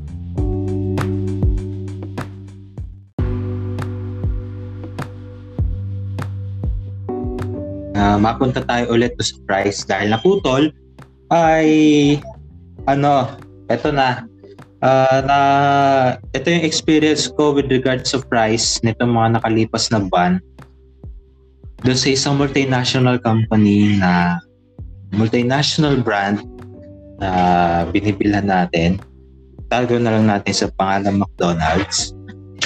[7.94, 10.72] Ah, mapunta tayo ulit sa fries dahil naputol
[11.28, 11.68] ay
[12.88, 13.36] ano,
[13.70, 14.26] eto na
[14.84, 15.38] Ah, na
[16.36, 20.44] ito yung experience ko with regards to price nitong mga nakalipas na ban
[21.80, 24.36] doon sa isang multinational company na
[25.16, 26.44] multinational brand
[27.16, 27.30] na
[27.88, 29.00] binibilhan natin.
[29.72, 32.12] Tago na lang natin sa pangalan McDonald's.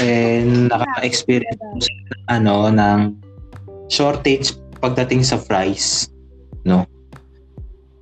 [0.03, 1.87] And naka-experience
[2.27, 3.15] ano ng
[3.95, 6.11] shortage pagdating sa fries
[6.67, 6.83] no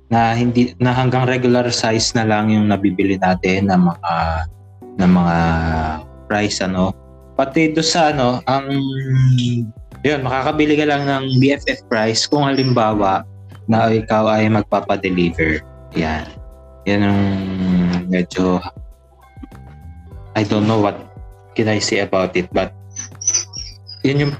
[0.07, 4.13] na hindi na hanggang regular size na lang yung nabibili natin ng mga
[5.03, 5.37] ng mga
[6.31, 6.95] price ano.
[7.35, 8.71] Pati do sa ano ang
[10.01, 13.27] yun makakabili ka lang ng BFF price kung halimbawa
[13.67, 15.59] na ikaw ay magpapa-deliver.
[15.93, 16.25] Yan.
[16.87, 17.21] Yan ang
[18.07, 18.63] medyo
[20.39, 20.95] I don't know what
[21.57, 22.71] can I say about it but
[24.07, 24.33] yun yung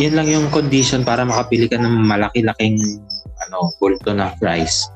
[0.00, 2.80] yun lang yung condition para makabili ka ng malaki-laking
[3.48, 4.90] ano, bulto na fries.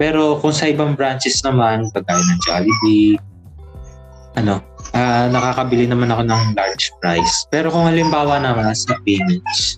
[0.00, 3.20] Pero kung sa ibang branches naman, kagaya ng Jollibee,
[4.40, 4.64] ano,
[4.96, 7.44] ah, nakakabili naman ako ng large fries.
[7.52, 9.76] Pero kung halimbawa naman sa Phoenix,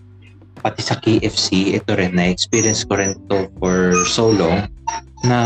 [0.63, 4.71] pati sa KFC, ito rin, na-experience ko rin to for so long,
[5.23, 5.39] na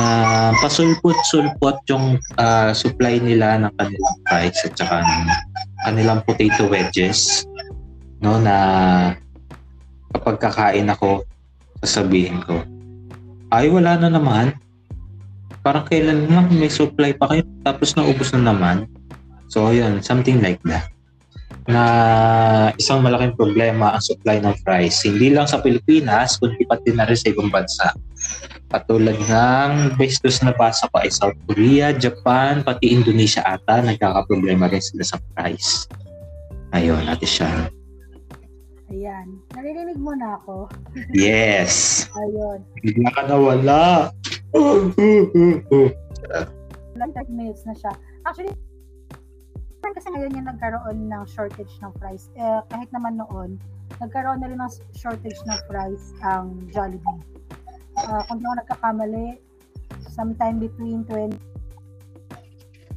[0.61, 5.25] pasulpot-sulpot yung ah, supply nila ng kanilang fries at saka ng
[5.85, 7.45] kanilang potato wedges
[8.25, 8.57] no na
[10.17, 11.21] kapag kakain ako
[11.83, 12.63] sasabihin ko,
[13.53, 14.55] ay wala na naman.
[15.67, 18.87] Parang kailan lang may supply pa kayo tapos naubos na naman.
[19.51, 20.91] So yun, something like that.
[21.67, 21.83] na
[22.79, 25.03] isang malaking problema ang supply ng fries.
[25.03, 27.91] Hindi lang sa Pilipinas, kundi pati na rin sa ibang bansa.
[28.71, 34.83] Katulad ng bestos na basa pa ay South Korea, Japan, pati Indonesia ata, nagkakaproblema rin
[34.83, 35.91] sila sa fries.
[36.71, 37.71] Ayun, ate siya.
[38.91, 39.43] Ayan.
[39.57, 40.69] Naririnig mo na ako.
[41.17, 42.05] Yes!
[42.13, 42.61] Ayun.
[42.85, 44.13] Bigla ka nawala.
[46.97, 47.97] Like 30 minutes na siya.
[48.29, 48.53] Actually,
[49.97, 52.29] kasi ngayon yung nagkaroon ng shortage ng fries.
[52.37, 53.57] Eh, kahit naman noon,
[53.97, 57.25] nagkaroon na rin ng shortage ng fries ang Jollibee.
[57.97, 59.41] Uh, kung di ako nagkakamali,
[60.13, 61.33] sometime between 20,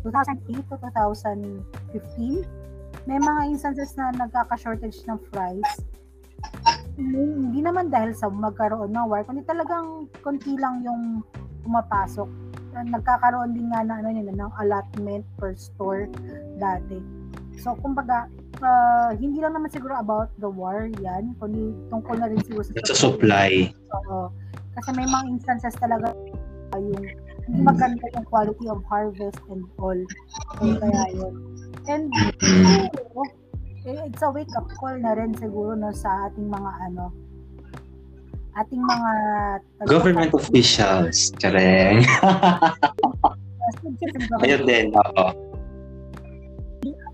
[0.04, 2.43] 2008 to 2015,
[3.08, 5.88] may mga instances na nagkaka-shortage ng fries.
[6.99, 11.23] Hindi, naman dahil sa magkaroon ng war, kundi talagang konti lang yung
[11.63, 12.28] pumapasok.
[12.75, 16.12] Nagkakaroon din nga na ano nila ng allotment per store
[16.60, 16.99] dati.
[17.60, 18.28] So, kumbaga,
[18.63, 22.71] uh, hindi lang naman siguro about the war yan, kundi tungkol na rin siguro sa,
[22.84, 23.71] sa supply.
[23.95, 24.32] Oo.
[24.75, 26.12] Kasi may mga instances talaga
[26.75, 26.93] yung
[27.49, 29.97] hindi maganda yung quality of harvest and all.
[30.62, 31.34] So, kaya yun.
[31.89, 32.86] And eh,
[33.86, 37.12] it's a wake-up call na rin siguro no, sa ating mga ano,
[38.60, 39.12] ating mga
[39.88, 41.32] government officials.
[41.39, 42.04] Kareng.
[44.44, 45.26] Ayun din, oo.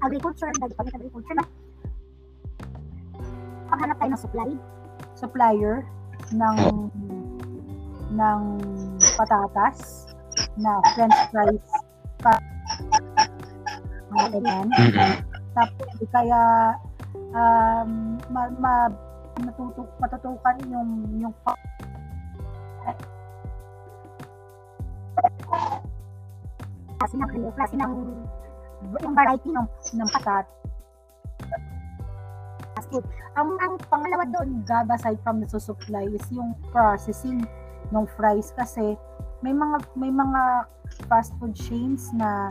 [0.06, 1.45] Agriculture, agriculture na
[3.69, 4.49] paghanap tayo ng supply,
[5.17, 5.82] supplier
[6.32, 6.58] ng
[8.15, 8.41] ng
[9.17, 10.08] patatas
[10.56, 11.67] na french fries
[12.21, 12.38] pa
[14.13, 14.67] mga ganyan.
[14.71, 15.35] Mm-hmm.
[15.55, 16.75] Tapos kaya
[17.31, 18.73] um, ma, ma,
[19.39, 20.89] matutuk, matutukan yung
[21.19, 21.33] yung
[26.99, 27.93] kasi ng klase ng
[28.99, 30.45] yung variety ng ng patat
[32.95, 33.05] food.
[33.35, 37.43] Ang, ang pangalawa doon, Gab, aside from the supply, is yung processing
[37.91, 38.95] ng fries kasi
[39.43, 40.65] may mga may mga
[41.05, 42.49] fast food chains na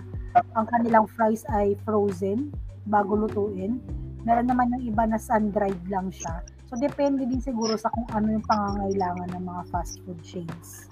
[0.54, 2.54] ang kanilang fries ay frozen
[2.88, 3.80] bago lutuin.
[4.24, 6.40] Meron naman yung iba na sun-dried lang siya.
[6.72, 10.88] So, depende din siguro sa kung ano yung pangangailangan ng mga fast food chains.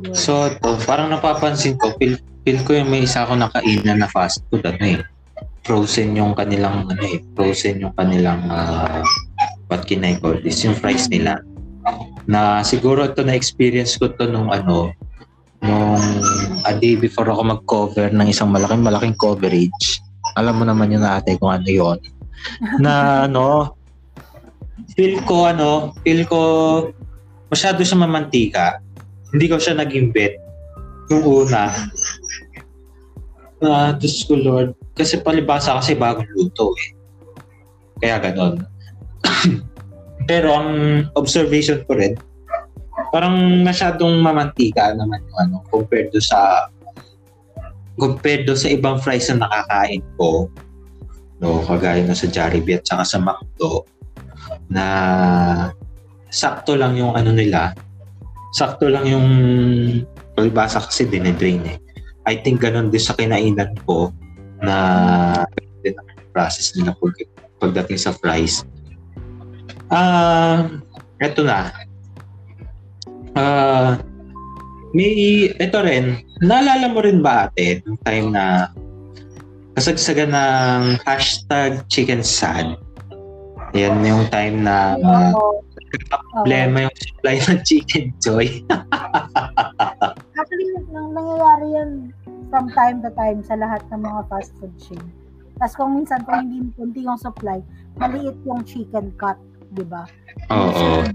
[0.00, 0.16] Yun.
[0.16, 4.40] So, to, parang napapansin ko, feel, feel ko yung may isa ako nakainan na fast
[4.48, 4.98] food, ano eh,
[5.62, 8.98] frozen yung kanilang ano eh, frozen yung kanilang uh,
[9.70, 11.38] what can I call this, yung fries nila.
[12.26, 14.90] Na siguro ito na experience ko to nung ano,
[15.62, 16.02] nung
[16.66, 20.02] a day before ako mag-cover ng isang malaking malaking coverage.
[20.38, 21.98] Alam mo naman yun ate kung ano yon
[22.80, 23.76] na ano,
[24.96, 26.40] feel ko ano, feel ko
[27.52, 28.80] masyado siya mamantika.
[29.32, 30.36] Hindi ko siya naging bet
[31.12, 31.72] yung una.
[33.62, 36.90] Ah, uh, Diyos ko Lord, kasi palibasa kasi bagong luto eh.
[38.02, 38.66] Kaya ganon.
[40.30, 40.70] Pero ang
[41.14, 42.18] observation ko rin,
[43.14, 46.66] parang masyadong mamantika naman yung ano, compared do sa
[48.00, 50.48] compared do sa ibang fries na nakakain ko.
[51.42, 53.84] No, kagaya na sa Jollibee at saka sa McDo
[54.70, 54.84] na
[56.32, 57.74] sakto lang yung ano nila.
[58.54, 59.26] Sakto lang yung
[60.38, 61.76] palibasa kasi dinidrain eh.
[62.24, 64.14] I think ganun din sa kinainan ko
[64.62, 64.76] na
[65.82, 67.14] din ang process nila pag,
[67.58, 68.62] pagdating sa fries.
[69.90, 70.60] Ah, uh,
[71.20, 71.74] eto na.
[73.34, 74.11] Ah, uh,
[74.92, 76.20] may ito rin.
[76.44, 78.68] Naalala mo rin ba ate yung time na
[79.76, 82.76] kasagsagan ng hashtag chicken sad?
[83.72, 85.32] Yan yung time na uh,
[86.36, 88.46] problema yung supply ng chicken joy.
[90.38, 91.90] Actually, nang nangyayari yan
[92.52, 95.00] from time to time sa lahat ng mga fast food chain.
[95.56, 97.64] Tapos kung minsan kung hindi kunti yung supply,
[97.96, 99.40] maliit yung chicken cut,
[99.72, 100.04] di ba?
[100.52, 101.08] Oo.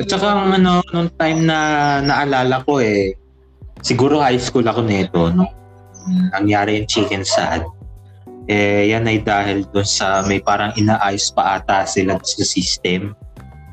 [0.00, 1.58] At saka ano, nung time na
[2.00, 3.12] naalala ko eh,
[3.84, 5.48] siguro high school ako nito, no?
[6.32, 7.62] nangyari yung chicken sad.
[8.50, 13.14] Eh, yan ay dahil doon sa may parang inaayos pa ata sila sa system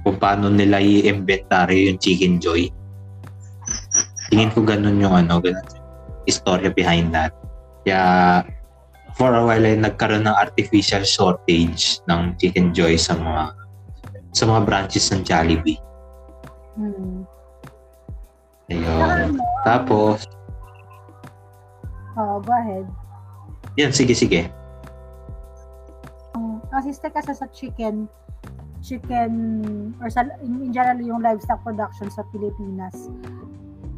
[0.06, 2.70] kung paano nila i-inventory yung chicken joy.
[4.30, 5.66] Tingin ko ganun yung ano, ganun
[6.30, 7.34] istorya behind that.
[7.82, 8.46] Kaya
[9.18, 13.58] for a while ay nagkaroon ng artificial shortage ng Chicken Joy sa mga
[14.38, 15.82] sa mga branches ng Jollibee.
[16.80, 17.28] Hmm.
[18.72, 19.36] Ayun.
[19.68, 20.24] Tapos
[22.16, 22.88] Oh, go ahead.
[23.76, 24.48] Yan, sige, sige.
[26.36, 28.08] Um, assistant kasi sa chicken
[28.80, 29.32] chicken
[30.00, 33.12] or sa in, in general yung livestock production sa Pilipinas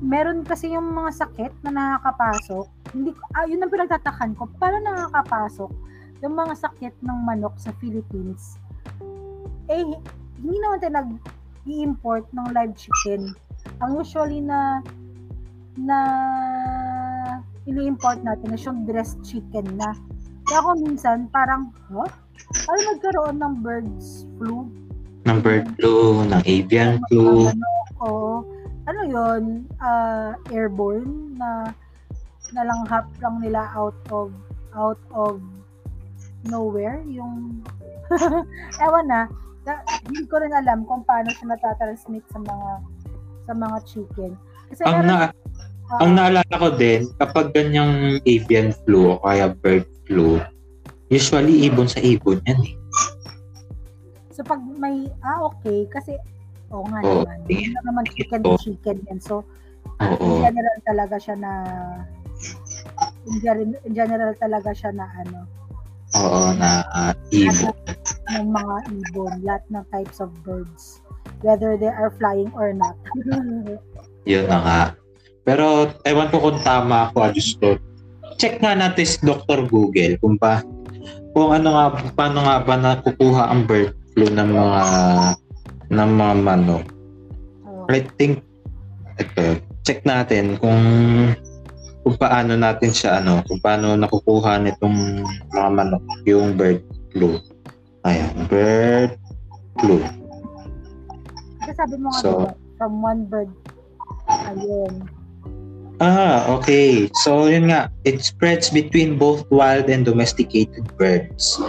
[0.02, 2.66] meron kasi yung mga sakit na nakakapasok.
[2.90, 4.50] Hindi ko, ah, yun ang pinagtatakan ko.
[4.58, 5.70] Paano nakakapasok?
[6.22, 8.62] yung mga sakit ng manok sa Philippines,
[9.70, 9.82] eh,
[10.38, 10.94] hindi naman tayo
[11.62, 13.38] nag-i-import ng live chicken.
[13.82, 14.82] Ang usually na
[15.78, 16.00] na
[17.70, 19.94] ini-import natin is yung dressed chicken na.
[20.50, 22.10] Kaya ako minsan parang, huh?
[22.66, 24.66] Ano nagkaroon ng birds flu?
[25.30, 27.46] Ng bird flu, ng avian flu.
[27.54, 27.70] Ano,
[28.02, 28.34] oo.
[28.90, 29.70] Ano yun?
[29.78, 31.70] Uh, airborne na
[32.52, 34.34] nalanghap lang nila out of
[34.76, 35.40] out of
[36.50, 37.62] nowhere yung
[38.84, 39.30] ewan na,
[39.66, 42.70] na hindi ko rin alam kung paano siya natatransmit sa mga
[43.46, 44.32] sa mga chicken.
[44.72, 45.30] Kasi ang, na,
[45.92, 50.40] uh, ang naalala ko din, kapag ganyang avian flu o kaya bird flu,
[51.12, 52.74] usually ibon sa ibon yan eh.
[54.32, 56.16] So pag may, ah okay, kasi,
[56.72, 58.58] oo oh, nga oh, naman, hindi naman chicken oh.
[58.58, 59.20] chicken yan.
[59.20, 59.44] So,
[60.00, 61.52] oh, in general talaga siya na,
[63.28, 65.46] in general, in general talaga siya na ano,
[66.12, 67.72] Oo, na uh, ibon.
[68.32, 71.04] Ng mga ibon, lahat ng types of birds.
[71.44, 72.96] Whether they are flying or not.
[74.30, 74.82] Yun na nga.
[75.42, 77.76] Pero ewan ko kung tama ako, Diyos ko.
[78.38, 79.66] Check nga natin si Dr.
[79.66, 80.62] Google kung pa
[81.32, 84.84] kung ano nga paano nga ba nakukuha ang bird flu ng mga
[85.92, 86.86] ng mga manok.
[87.66, 87.88] Oh.
[87.90, 88.44] I think
[89.20, 90.82] ito, check natin kung
[92.02, 96.82] kung paano natin siya ano, kung paano nakukuha nitong mga manok yung bird
[97.14, 97.38] flu.
[98.08, 99.12] Ayan, bird
[99.78, 100.02] flu.
[101.62, 103.50] Kasi sabi mo nga so, diba, from one bird.
[104.30, 105.06] Ayun.
[106.02, 107.14] Ah, okay.
[107.22, 111.62] So, yun nga, it spreads between both wild and domesticated birds.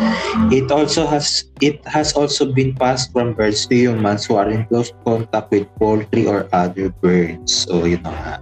[0.49, 4.65] It also has it has also been passed from birds to humans who are in
[4.73, 7.69] close contact with poultry or other birds.
[7.69, 8.41] So, yun nga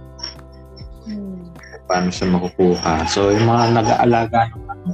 [1.91, 3.03] paano siya makukuha.
[3.11, 4.89] So, yung mga nag-aalaga ng ano,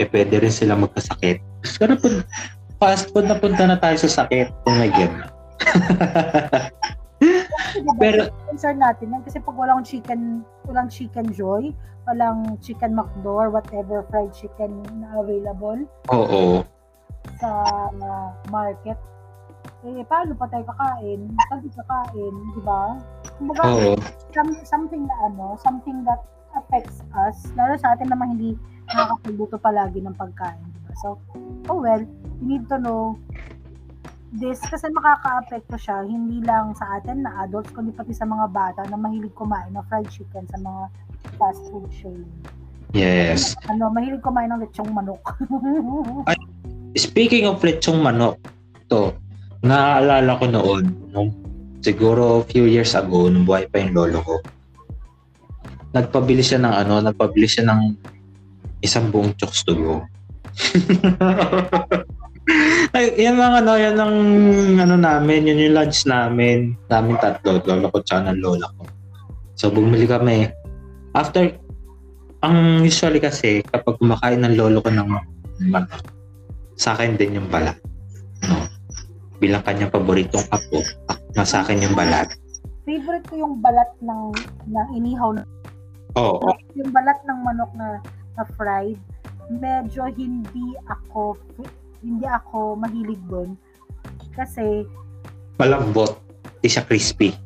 [0.00, 1.44] eh, pwede rin sila magkasakit.
[1.80, 2.08] Pero po,
[2.80, 4.48] fast food na punta na tayo sa sakit.
[4.64, 5.12] Oh my God.
[8.00, 11.68] Pero concern natin yan kasi pag walang chicken, walang chicken joy,
[12.08, 15.84] walang chicken McDo or whatever fried chicken na available.
[16.08, 16.64] Oo.
[17.38, 17.48] Sa
[17.92, 18.96] uh, market,
[19.84, 21.28] eh, paano pa tayo kakain?
[21.52, 22.96] Pag kakain, di ba?
[23.36, 23.92] Kumbaga, Oo.
[24.32, 26.20] some, something na ano, something that
[26.56, 28.58] affects us, lalo sa atin naman hindi
[28.90, 30.79] nakakapagluto palagi ng pagkain?
[30.98, 31.18] So,
[31.70, 32.02] oh well,
[32.42, 33.14] you need to know
[34.30, 38.86] this kasi makaka-apekto siya hindi lang sa atin na adults kundi pati sa mga bata
[38.86, 40.82] na mahilig kumain ng fried chicken sa mga
[41.34, 42.22] fast food chain.
[42.94, 43.58] Yes.
[43.66, 45.22] Ano, mahilig kumain ng lechong manok.
[47.06, 48.38] Speaking of lechong manok,
[48.90, 49.14] to,
[49.62, 51.30] naaalala ko noon, nung
[51.82, 54.36] siguro few years ago, nung buhay pa yung lolo ko,
[55.94, 57.80] nagpabili siya ng ano, nagpabili siya ng
[58.82, 59.94] isang buong chokes to go.
[62.96, 64.16] Ay, yan lang ano, yan ang
[64.80, 68.90] ano namin, yun yung lunch namin, namin tatlo, lolo ko tsaka ng lola ko.
[69.54, 70.50] So, bumili kami.
[71.14, 71.54] After,
[72.42, 75.08] ang usually kasi, kapag kumakain ng lolo ko ng
[75.70, 76.02] manok,
[76.74, 77.78] sa akin din yung balat.
[78.48, 78.66] No?
[79.40, 80.84] bilang kanyang paboritong apo,
[81.32, 82.28] na sa akin yung balat.
[82.84, 84.36] Favorite ko yung balat ng,
[84.68, 85.32] ng inihaw.
[85.32, 85.42] Na,
[86.20, 86.44] Oo.
[86.44, 88.04] Oh, Yung balat ng manok na,
[88.36, 89.00] na fried,
[89.50, 91.34] medyo hindi ako
[92.00, 93.58] hindi ako mahilig doon
[94.38, 94.86] kasi
[95.60, 96.16] malambot,
[96.60, 97.36] hindi siya crispy.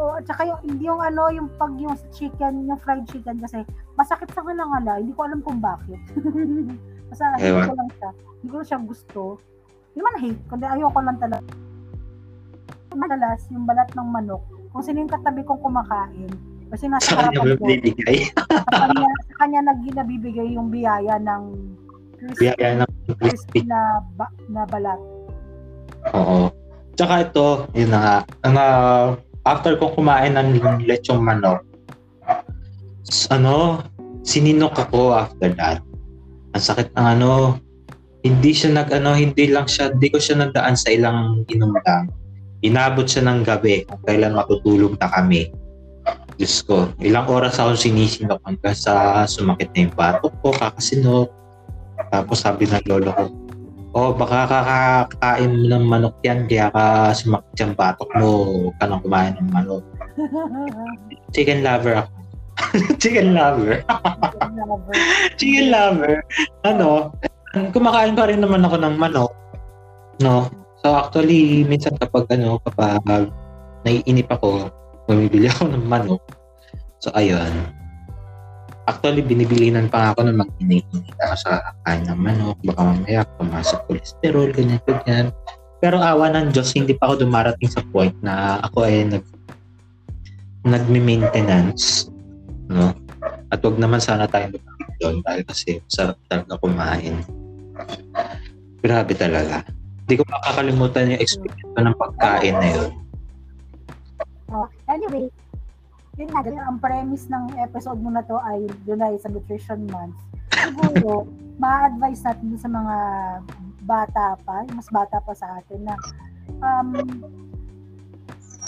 [0.00, 3.62] Oo, at saka yung, hindi yung ano, yung pag yung chicken, yung fried chicken kasi
[3.94, 6.00] masakit sa kalangala, hindi ko alam kung bakit.
[7.12, 8.10] Basta hindi ko lang siya,
[8.40, 9.22] hindi ko siya gusto.
[9.92, 11.46] Hindi man hate, kundi ayoko lang talaga.
[12.94, 16.30] Madalas, yung balat ng manok, kung sino yung katabi kong kumakain,
[16.72, 21.42] kasi nasa sa harapan ko, sa kanya, sa kanya nabibigay yung biyaya ng
[22.16, 22.90] crispy, biyaya ng
[23.20, 25.00] crispy na, ba, na balat.
[26.14, 26.52] Oo.
[26.94, 29.04] Tsaka ito, yun na nga, ang, uh,
[29.44, 30.56] after kong kumain ng
[30.86, 31.60] lechong manok,
[33.28, 33.82] ano,
[34.24, 35.84] sininok ako after that.
[36.56, 37.60] Ang sakit ng ano,
[38.24, 42.08] hindi siya nag ano, hindi lang siya, hindi ko siya nagdaan sa ilang inom lang.
[42.64, 45.52] Inabot siya ng gabi kung kailan matutulog na kami.
[46.34, 51.30] Diyos ko, ilang oras ako sinisinok hanggang sa sumakit na yung batok ko, kakasinok.
[52.10, 53.24] Tapos sabi ng lolo ko,
[53.94, 58.30] oh, baka kakakain mo ng manok yan, kaya ka sumakit yung batok mo,
[58.82, 59.84] ka nang kumain ng manok.
[61.34, 62.12] Chicken lover ako.
[63.02, 63.82] Chicken lover.
[65.38, 66.22] Chicken lover.
[66.66, 67.14] Ano,
[67.70, 69.32] kumakain pa rin naman ako ng manok.
[70.18, 70.50] No?
[70.82, 73.30] So actually, minsan kapag ano, kapag
[73.86, 74.70] naiinip ako,
[75.08, 76.22] bumibili ako ng manok.
[77.00, 77.52] So ayun.
[78.84, 80.84] Actually, binibilinan pa ako na mag-init
[81.24, 82.56] ako sa kain ng manok.
[82.68, 85.26] Baka mamaya pumasok cholesterol, ganyan, ganyan.
[85.80, 89.24] Pero awa ng Diyos, hindi pa ako dumarating sa point na ako ay nag
[90.64, 92.08] nagme-maintenance.
[92.72, 92.92] No?
[93.52, 94.56] At wag naman sana tayo
[95.00, 97.20] doon dahil kasi sarap talaga kumain.
[98.80, 99.64] Grabe talaga.
[100.04, 102.90] Hindi ko makakalimutan yung experience ko ng pagkain na yun.
[104.54, 105.26] Oh, anyway,
[106.14, 110.14] yun nga, ang premise ng episode mo na to ay ay sa Nutrition Month.
[110.54, 111.26] Siguro,
[111.62, 112.96] ma-advise natin sa mga
[113.82, 115.94] bata pa, mas bata pa sa atin na
[116.62, 116.94] um,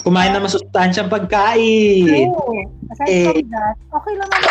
[0.03, 2.31] Kumain na masustansyang pagkain.
[2.31, 2.53] Oo.
[2.95, 3.27] Aside Eh.
[3.27, 4.51] from that, okay lang naman.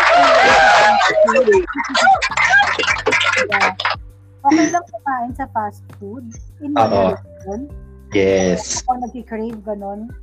[3.51, 3.71] yeah.
[4.45, 6.21] Okay lang kumain sa fast food.
[6.61, 7.65] In moderation.
[8.13, 8.85] Yes.
[8.85, 10.13] Kung nag-crave ganon,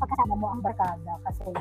[0.00, 1.52] kapag kasama mo ang barkada kasi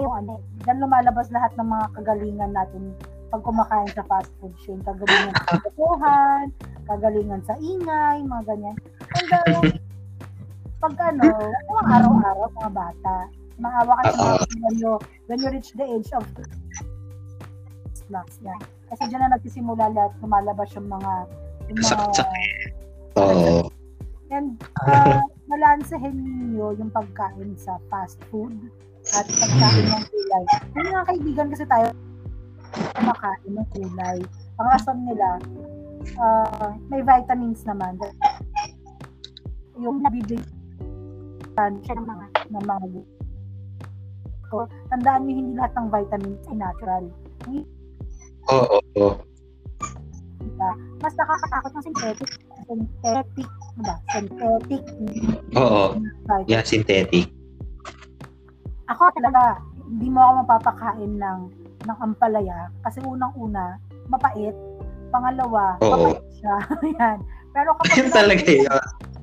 [0.00, 2.96] yung ano, dyan lumalabas lahat ng mga kagalingan natin
[3.28, 4.80] pag kumakain sa fast food chain.
[4.84, 6.48] Kagalingan sa katotohan,
[6.88, 8.76] kagalingan sa ingay, mga ganyan.
[9.20, 9.68] And uh,
[10.80, 11.28] pag ano,
[11.68, 13.16] mga araw-araw, mga bata,
[13.60, 14.92] maawa ka sa mga when you,
[15.28, 16.24] when you reach the age of
[17.92, 18.60] snacks yan.
[18.88, 21.12] Kasi dyan na nagsisimula lahat, lumalabas yung mga
[21.68, 23.75] yung mga Sakit-sakit.
[24.30, 28.54] And uh, balansehin ninyo yung pagkain sa fast food
[29.14, 30.44] at pagkain ng kulay.
[30.74, 31.88] Yung mga kaibigan kasi tayo
[32.98, 34.18] kumakain ng kulay.
[34.56, 35.28] Ang rason nila,
[36.18, 37.94] uh, may vitamins naman.
[39.78, 40.42] Yung nabibigyan
[41.56, 42.86] siya ng mga ng mga
[44.52, 44.62] so,
[44.92, 47.04] tandaan nyo hindi lahat ng vitamins ay natural.
[48.52, 48.78] Oo.
[50.60, 50.74] Oo.
[51.00, 52.30] Mas nakakatakot ng synthetic
[52.66, 53.48] synthetic
[53.80, 53.94] ba?
[54.10, 54.82] Synthetic
[55.54, 55.82] Oo.
[55.96, 56.48] vitamins.
[56.50, 57.30] Yeah, synthetic.
[58.86, 61.40] ako talaga, hindi mo ako mapapakain ng
[61.86, 63.78] ng ampalaya kasi unang-una,
[64.10, 64.54] mapait.
[65.10, 66.14] Pangalawa, Oo.
[66.14, 66.56] mapait siya.
[66.98, 67.18] Yan.
[67.54, 68.68] Pero kapag Yun talaga yun.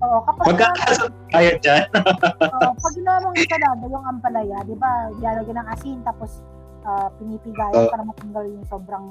[0.03, 1.85] Oo, kapag Magkakasabay tayo dyan.
[2.55, 6.43] Oo, pag ginawa mong ensalada yung ampalaya, di ba, ilalagay ng asin tapos
[6.83, 7.91] uh, pinipigayan Oo.
[7.91, 9.05] para matanggal yung sobrang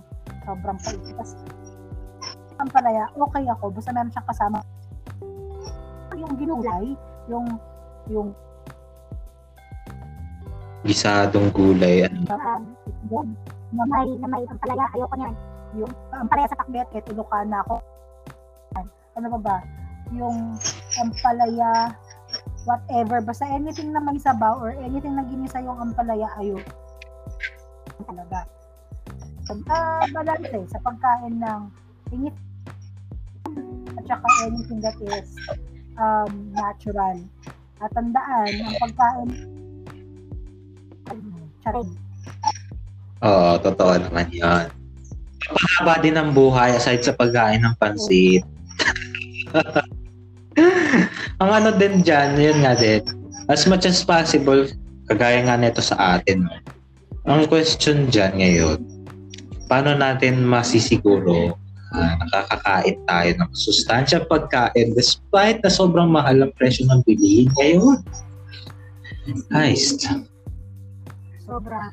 [0.44, 1.00] sobrang pait.
[1.16, 1.32] Tapos
[2.62, 3.74] ampalaya, okay ako.
[3.74, 4.58] Basta meron siyang kasama
[6.22, 6.84] yung ginulay,
[7.26, 7.46] yung
[8.08, 8.30] yung
[10.82, 12.02] Gisadong gulay.
[12.10, 12.26] Ano.
[12.26, 13.28] um, itlog
[13.70, 15.34] na may, na may ampalaya, ayoko niyan.
[15.78, 17.78] Yung ampalaya sa pakbet, eh, tulukan na ako.
[19.14, 19.56] Ano ba ba?
[20.10, 20.58] Yung
[20.98, 21.94] ampalaya,
[22.66, 26.58] whatever, basta anything na may sabaw or anything na ginisa yung ampalaya, ayo
[28.02, 28.42] talaga.
[29.46, 29.78] Pagka
[30.10, 31.62] balance sa pagkain ng
[32.10, 32.34] init
[34.02, 35.30] at saka anything that is
[35.94, 37.22] um, natural.
[37.82, 39.30] At tandaan, ang pagkain
[41.62, 41.90] charing.
[43.22, 44.66] Oo, totoo naman yun.
[45.42, 48.42] Pahaba din ang buhay aside sa pagkain ng pansit.
[51.42, 53.02] ang ano din dyan, yun nga din,
[53.46, 54.66] as much as possible,
[55.06, 56.46] kagaya nga nito sa atin,
[57.26, 58.78] ang question dyan ngayon,
[59.70, 61.54] paano natin masisiguro
[61.92, 68.00] na nakakakain tayo ng sustansya pagkain despite na sobrang mahal ang presyo ng bilihin ngayon?
[69.54, 70.08] Heist.
[71.44, 71.92] Sobra.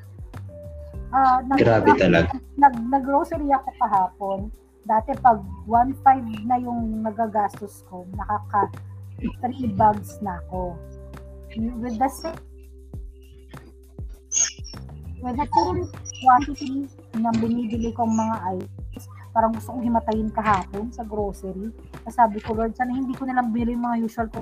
[1.10, 2.38] Ah, nag, Grabe talaga.
[2.58, 4.40] Nag, nag-grocery ako kahapon.
[4.86, 8.74] Dati pag 1.5 na yung nagagastos ko, nakaka
[9.22, 10.78] 3 bags na ako.
[11.82, 12.38] With the same
[15.20, 15.84] with the same
[16.24, 16.88] quantity
[17.18, 18.79] ng binibili kong mga items,
[19.30, 21.70] parang gusto kong himatayin kahapon sa grocery.
[22.06, 24.42] Kasi sabi ko, Lord, sana hindi ko nalang bili yung mga usual ko.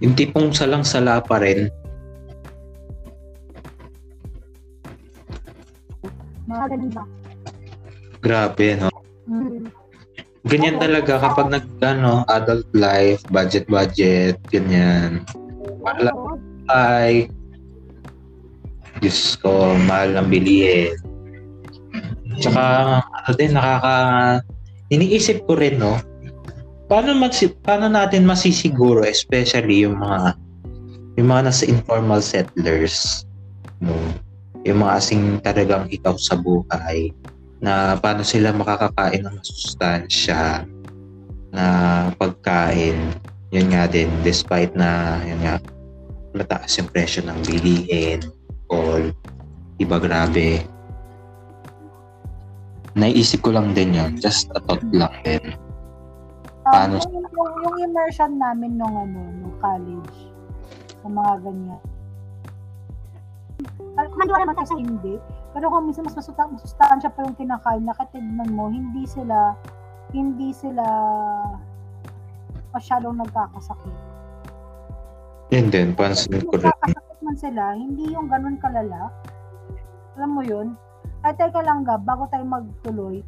[0.00, 1.68] Yung tipong salang-sala pa rin,
[6.50, 7.04] Mga ganun ba?
[8.20, 8.90] grabe, no?
[9.30, 9.70] Mm.
[10.50, 15.22] Ganyan talaga kapag nag, ano, adult life, budget-budget, ganyan.
[15.84, 16.10] Wala.
[16.66, 17.30] Ay,
[18.98, 20.96] Diyos ko, mahal ng bilihin.
[22.40, 22.62] Tsaka,
[23.04, 23.94] ano din, nakaka...
[24.90, 26.00] Iniisip ko rin, no?
[26.90, 30.34] Paano, masi, paano natin masisiguro, especially yung mga
[31.14, 33.28] yung mga nasa informal settlers,
[33.78, 33.94] no?
[34.66, 37.14] Yung mga asing talagang ikaw sa buhay,
[37.60, 40.64] na paano sila makakakain ng masustansya
[41.52, 41.64] na
[42.16, 42.96] pagkain.
[43.52, 45.60] Yun nga din, despite na, yun nga,
[46.32, 48.22] mataas yung presyo ng bilihin,
[48.72, 49.12] all,
[49.76, 50.64] iba grabe.
[53.00, 55.56] Naisip ko lang din yun, just a thought lang din.
[56.60, 60.28] Paano- Um, yung, yung, yung immersion namin nung ano, nung college,
[61.00, 61.82] sa mga ganyan.
[63.96, 65.16] Maniwala naman tayo sa hindi.
[65.50, 69.56] Pero kung minsan mas masusta, masustansya pa yung kinakain, nakatignan mo, hindi sila,
[70.12, 70.84] hindi sila
[72.70, 73.96] masyadong nagkakasakit.
[75.50, 76.68] Yun din, pansin ko rin.
[76.68, 79.10] Nagkakasakit man sila, hindi yung ganun kalala.
[80.14, 80.76] Alam mo yun?
[81.20, 83.20] Ay, teka lang ga, bago tayo magtuloy,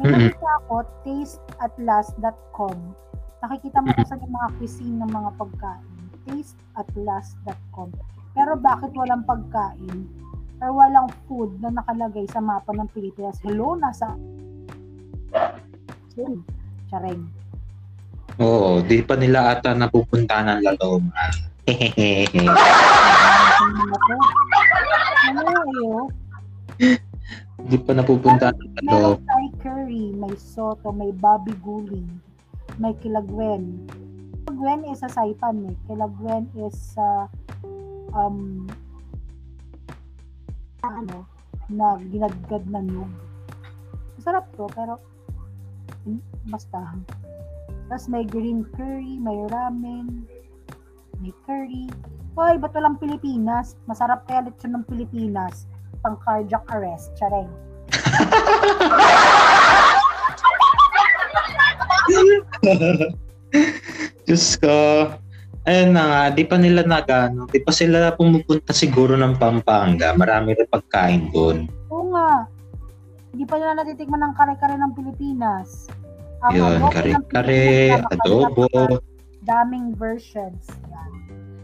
[0.00, 0.32] may Mm-mm.
[0.32, 2.76] nakita ako, tasteatlast.com.
[3.44, 5.96] Nakikita mo kasi yung mga cuisine ng mga pagkain.
[6.24, 7.92] Tasteatlast.com.
[8.32, 10.08] Pero bakit walang pagkain
[10.64, 13.36] or walang food na nakalagay sa mapa ng Pilipinas?
[13.44, 14.16] Hello, nasa...
[16.16, 16.40] Sorry.
[16.88, 17.28] Chareng.
[18.40, 21.12] Oo, di pa nila ata napupunta ng Laloma.
[21.68, 22.26] Hehehe.
[25.28, 25.40] Ano
[25.76, 26.08] yun?
[27.64, 29.16] di pa napupunta ng Laloma.
[29.16, 32.08] Meron Thai curry, may soto, may babi guling,
[32.76, 33.88] may kilagwen.
[34.44, 35.76] Kilagwen is sa saipan eh.
[35.88, 37.32] Kilagwen is sa
[38.12, 38.68] um
[40.84, 41.24] ano
[41.72, 43.08] na ginadgad na nyug.
[44.20, 45.00] Masarap to, pero
[46.04, 46.20] hmm,
[46.52, 46.92] basta.
[47.88, 50.28] Tapos may green curry, may ramen,
[51.24, 51.88] may curry.
[52.36, 53.78] Hoy, ba't walang Pilipinas?
[53.88, 55.64] Masarap kaya lechon ng Pilipinas.
[56.00, 57.12] Pang cardiac arrest.
[57.14, 57.50] Chareng.
[64.26, 64.74] Diyos ko.
[65.64, 70.12] Ayun na nga, di pa nila nagano, di pa sila pumupunta siguro ng Pampanga.
[70.12, 71.64] Marami rin pagkain doon.
[71.88, 72.44] Oo nga.
[73.32, 75.88] Hindi pa nila natitikman ng kare-kare ng Pilipinas.
[76.44, 78.68] Ang Yun, kare-kare, adobo.
[79.48, 80.68] Daming versions.
[80.92, 81.12] Yan.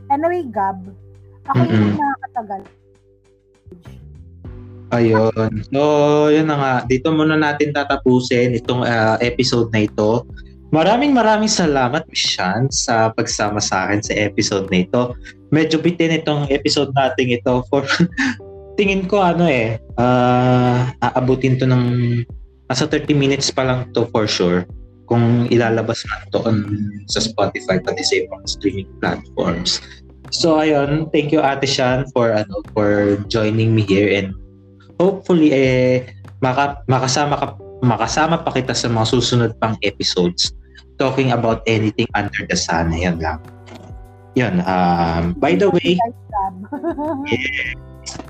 [0.09, 0.81] Anyway, Gab,
[1.45, 2.01] ako yung Mm-mm.
[2.01, 2.61] nakakatagal.
[4.91, 5.63] Ayun.
[5.71, 5.81] So,
[6.35, 6.75] yun na nga.
[6.87, 10.27] Dito muna natin tatapusin itong ah, episode na ito.
[10.71, 15.15] Maraming maraming salamat, Miss Shan, sa pagsama sa akin sa episode na ito.
[15.51, 17.83] Medyo bitin itong episode natin ito for
[18.79, 21.85] tingin ko ano eh, ah, aabutin to ng
[22.71, 24.63] nasa 30 minutes pa lang to for sure
[25.11, 26.63] kung ilalabas na to on,
[27.11, 29.83] sa Spotify pati sa ibang streaming platforms.
[30.31, 34.31] So ayun, thank you Ate Shan for ano for joining me here and
[35.01, 36.05] hopefully eh
[36.45, 37.47] maka, makasama ka
[37.81, 40.53] makasama pa kita sa mga susunod pang episodes
[41.01, 42.93] talking about anything under the sun.
[42.93, 43.41] Yan lang.
[44.37, 44.61] Yun.
[44.69, 45.97] Um, by the way,
[46.31, 46.55] Gab.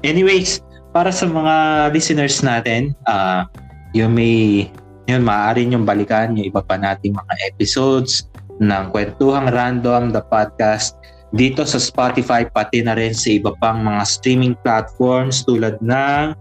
[0.07, 0.63] anyways,
[0.95, 3.45] para sa mga listeners natin, uh,
[3.91, 4.71] you may,
[5.11, 8.31] yun, maaari nyo balikan yung iba pa nating mga episodes
[8.63, 10.95] ng Kwentuhang Random, the podcast,
[11.35, 16.35] dito sa Spotify, pati na rin sa iba pang mga streaming platforms tulad ng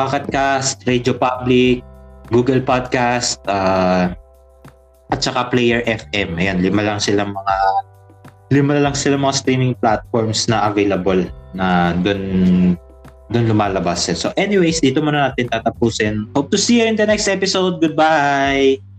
[0.00, 1.84] Pocketcast, Radio Public,
[2.32, 4.08] Google Podcast, uh,
[5.10, 6.40] at saka Player FM.
[6.40, 7.56] Ayan, lima lang silang mga
[8.50, 11.22] lima lang sila mga streaming platforms na available
[11.54, 12.22] na doon
[13.30, 14.10] doon lumalabas.
[14.10, 16.26] So anyways, dito muna natin tatapusin.
[16.34, 17.78] Hope to see you in the next episode.
[17.78, 18.89] Goodbye!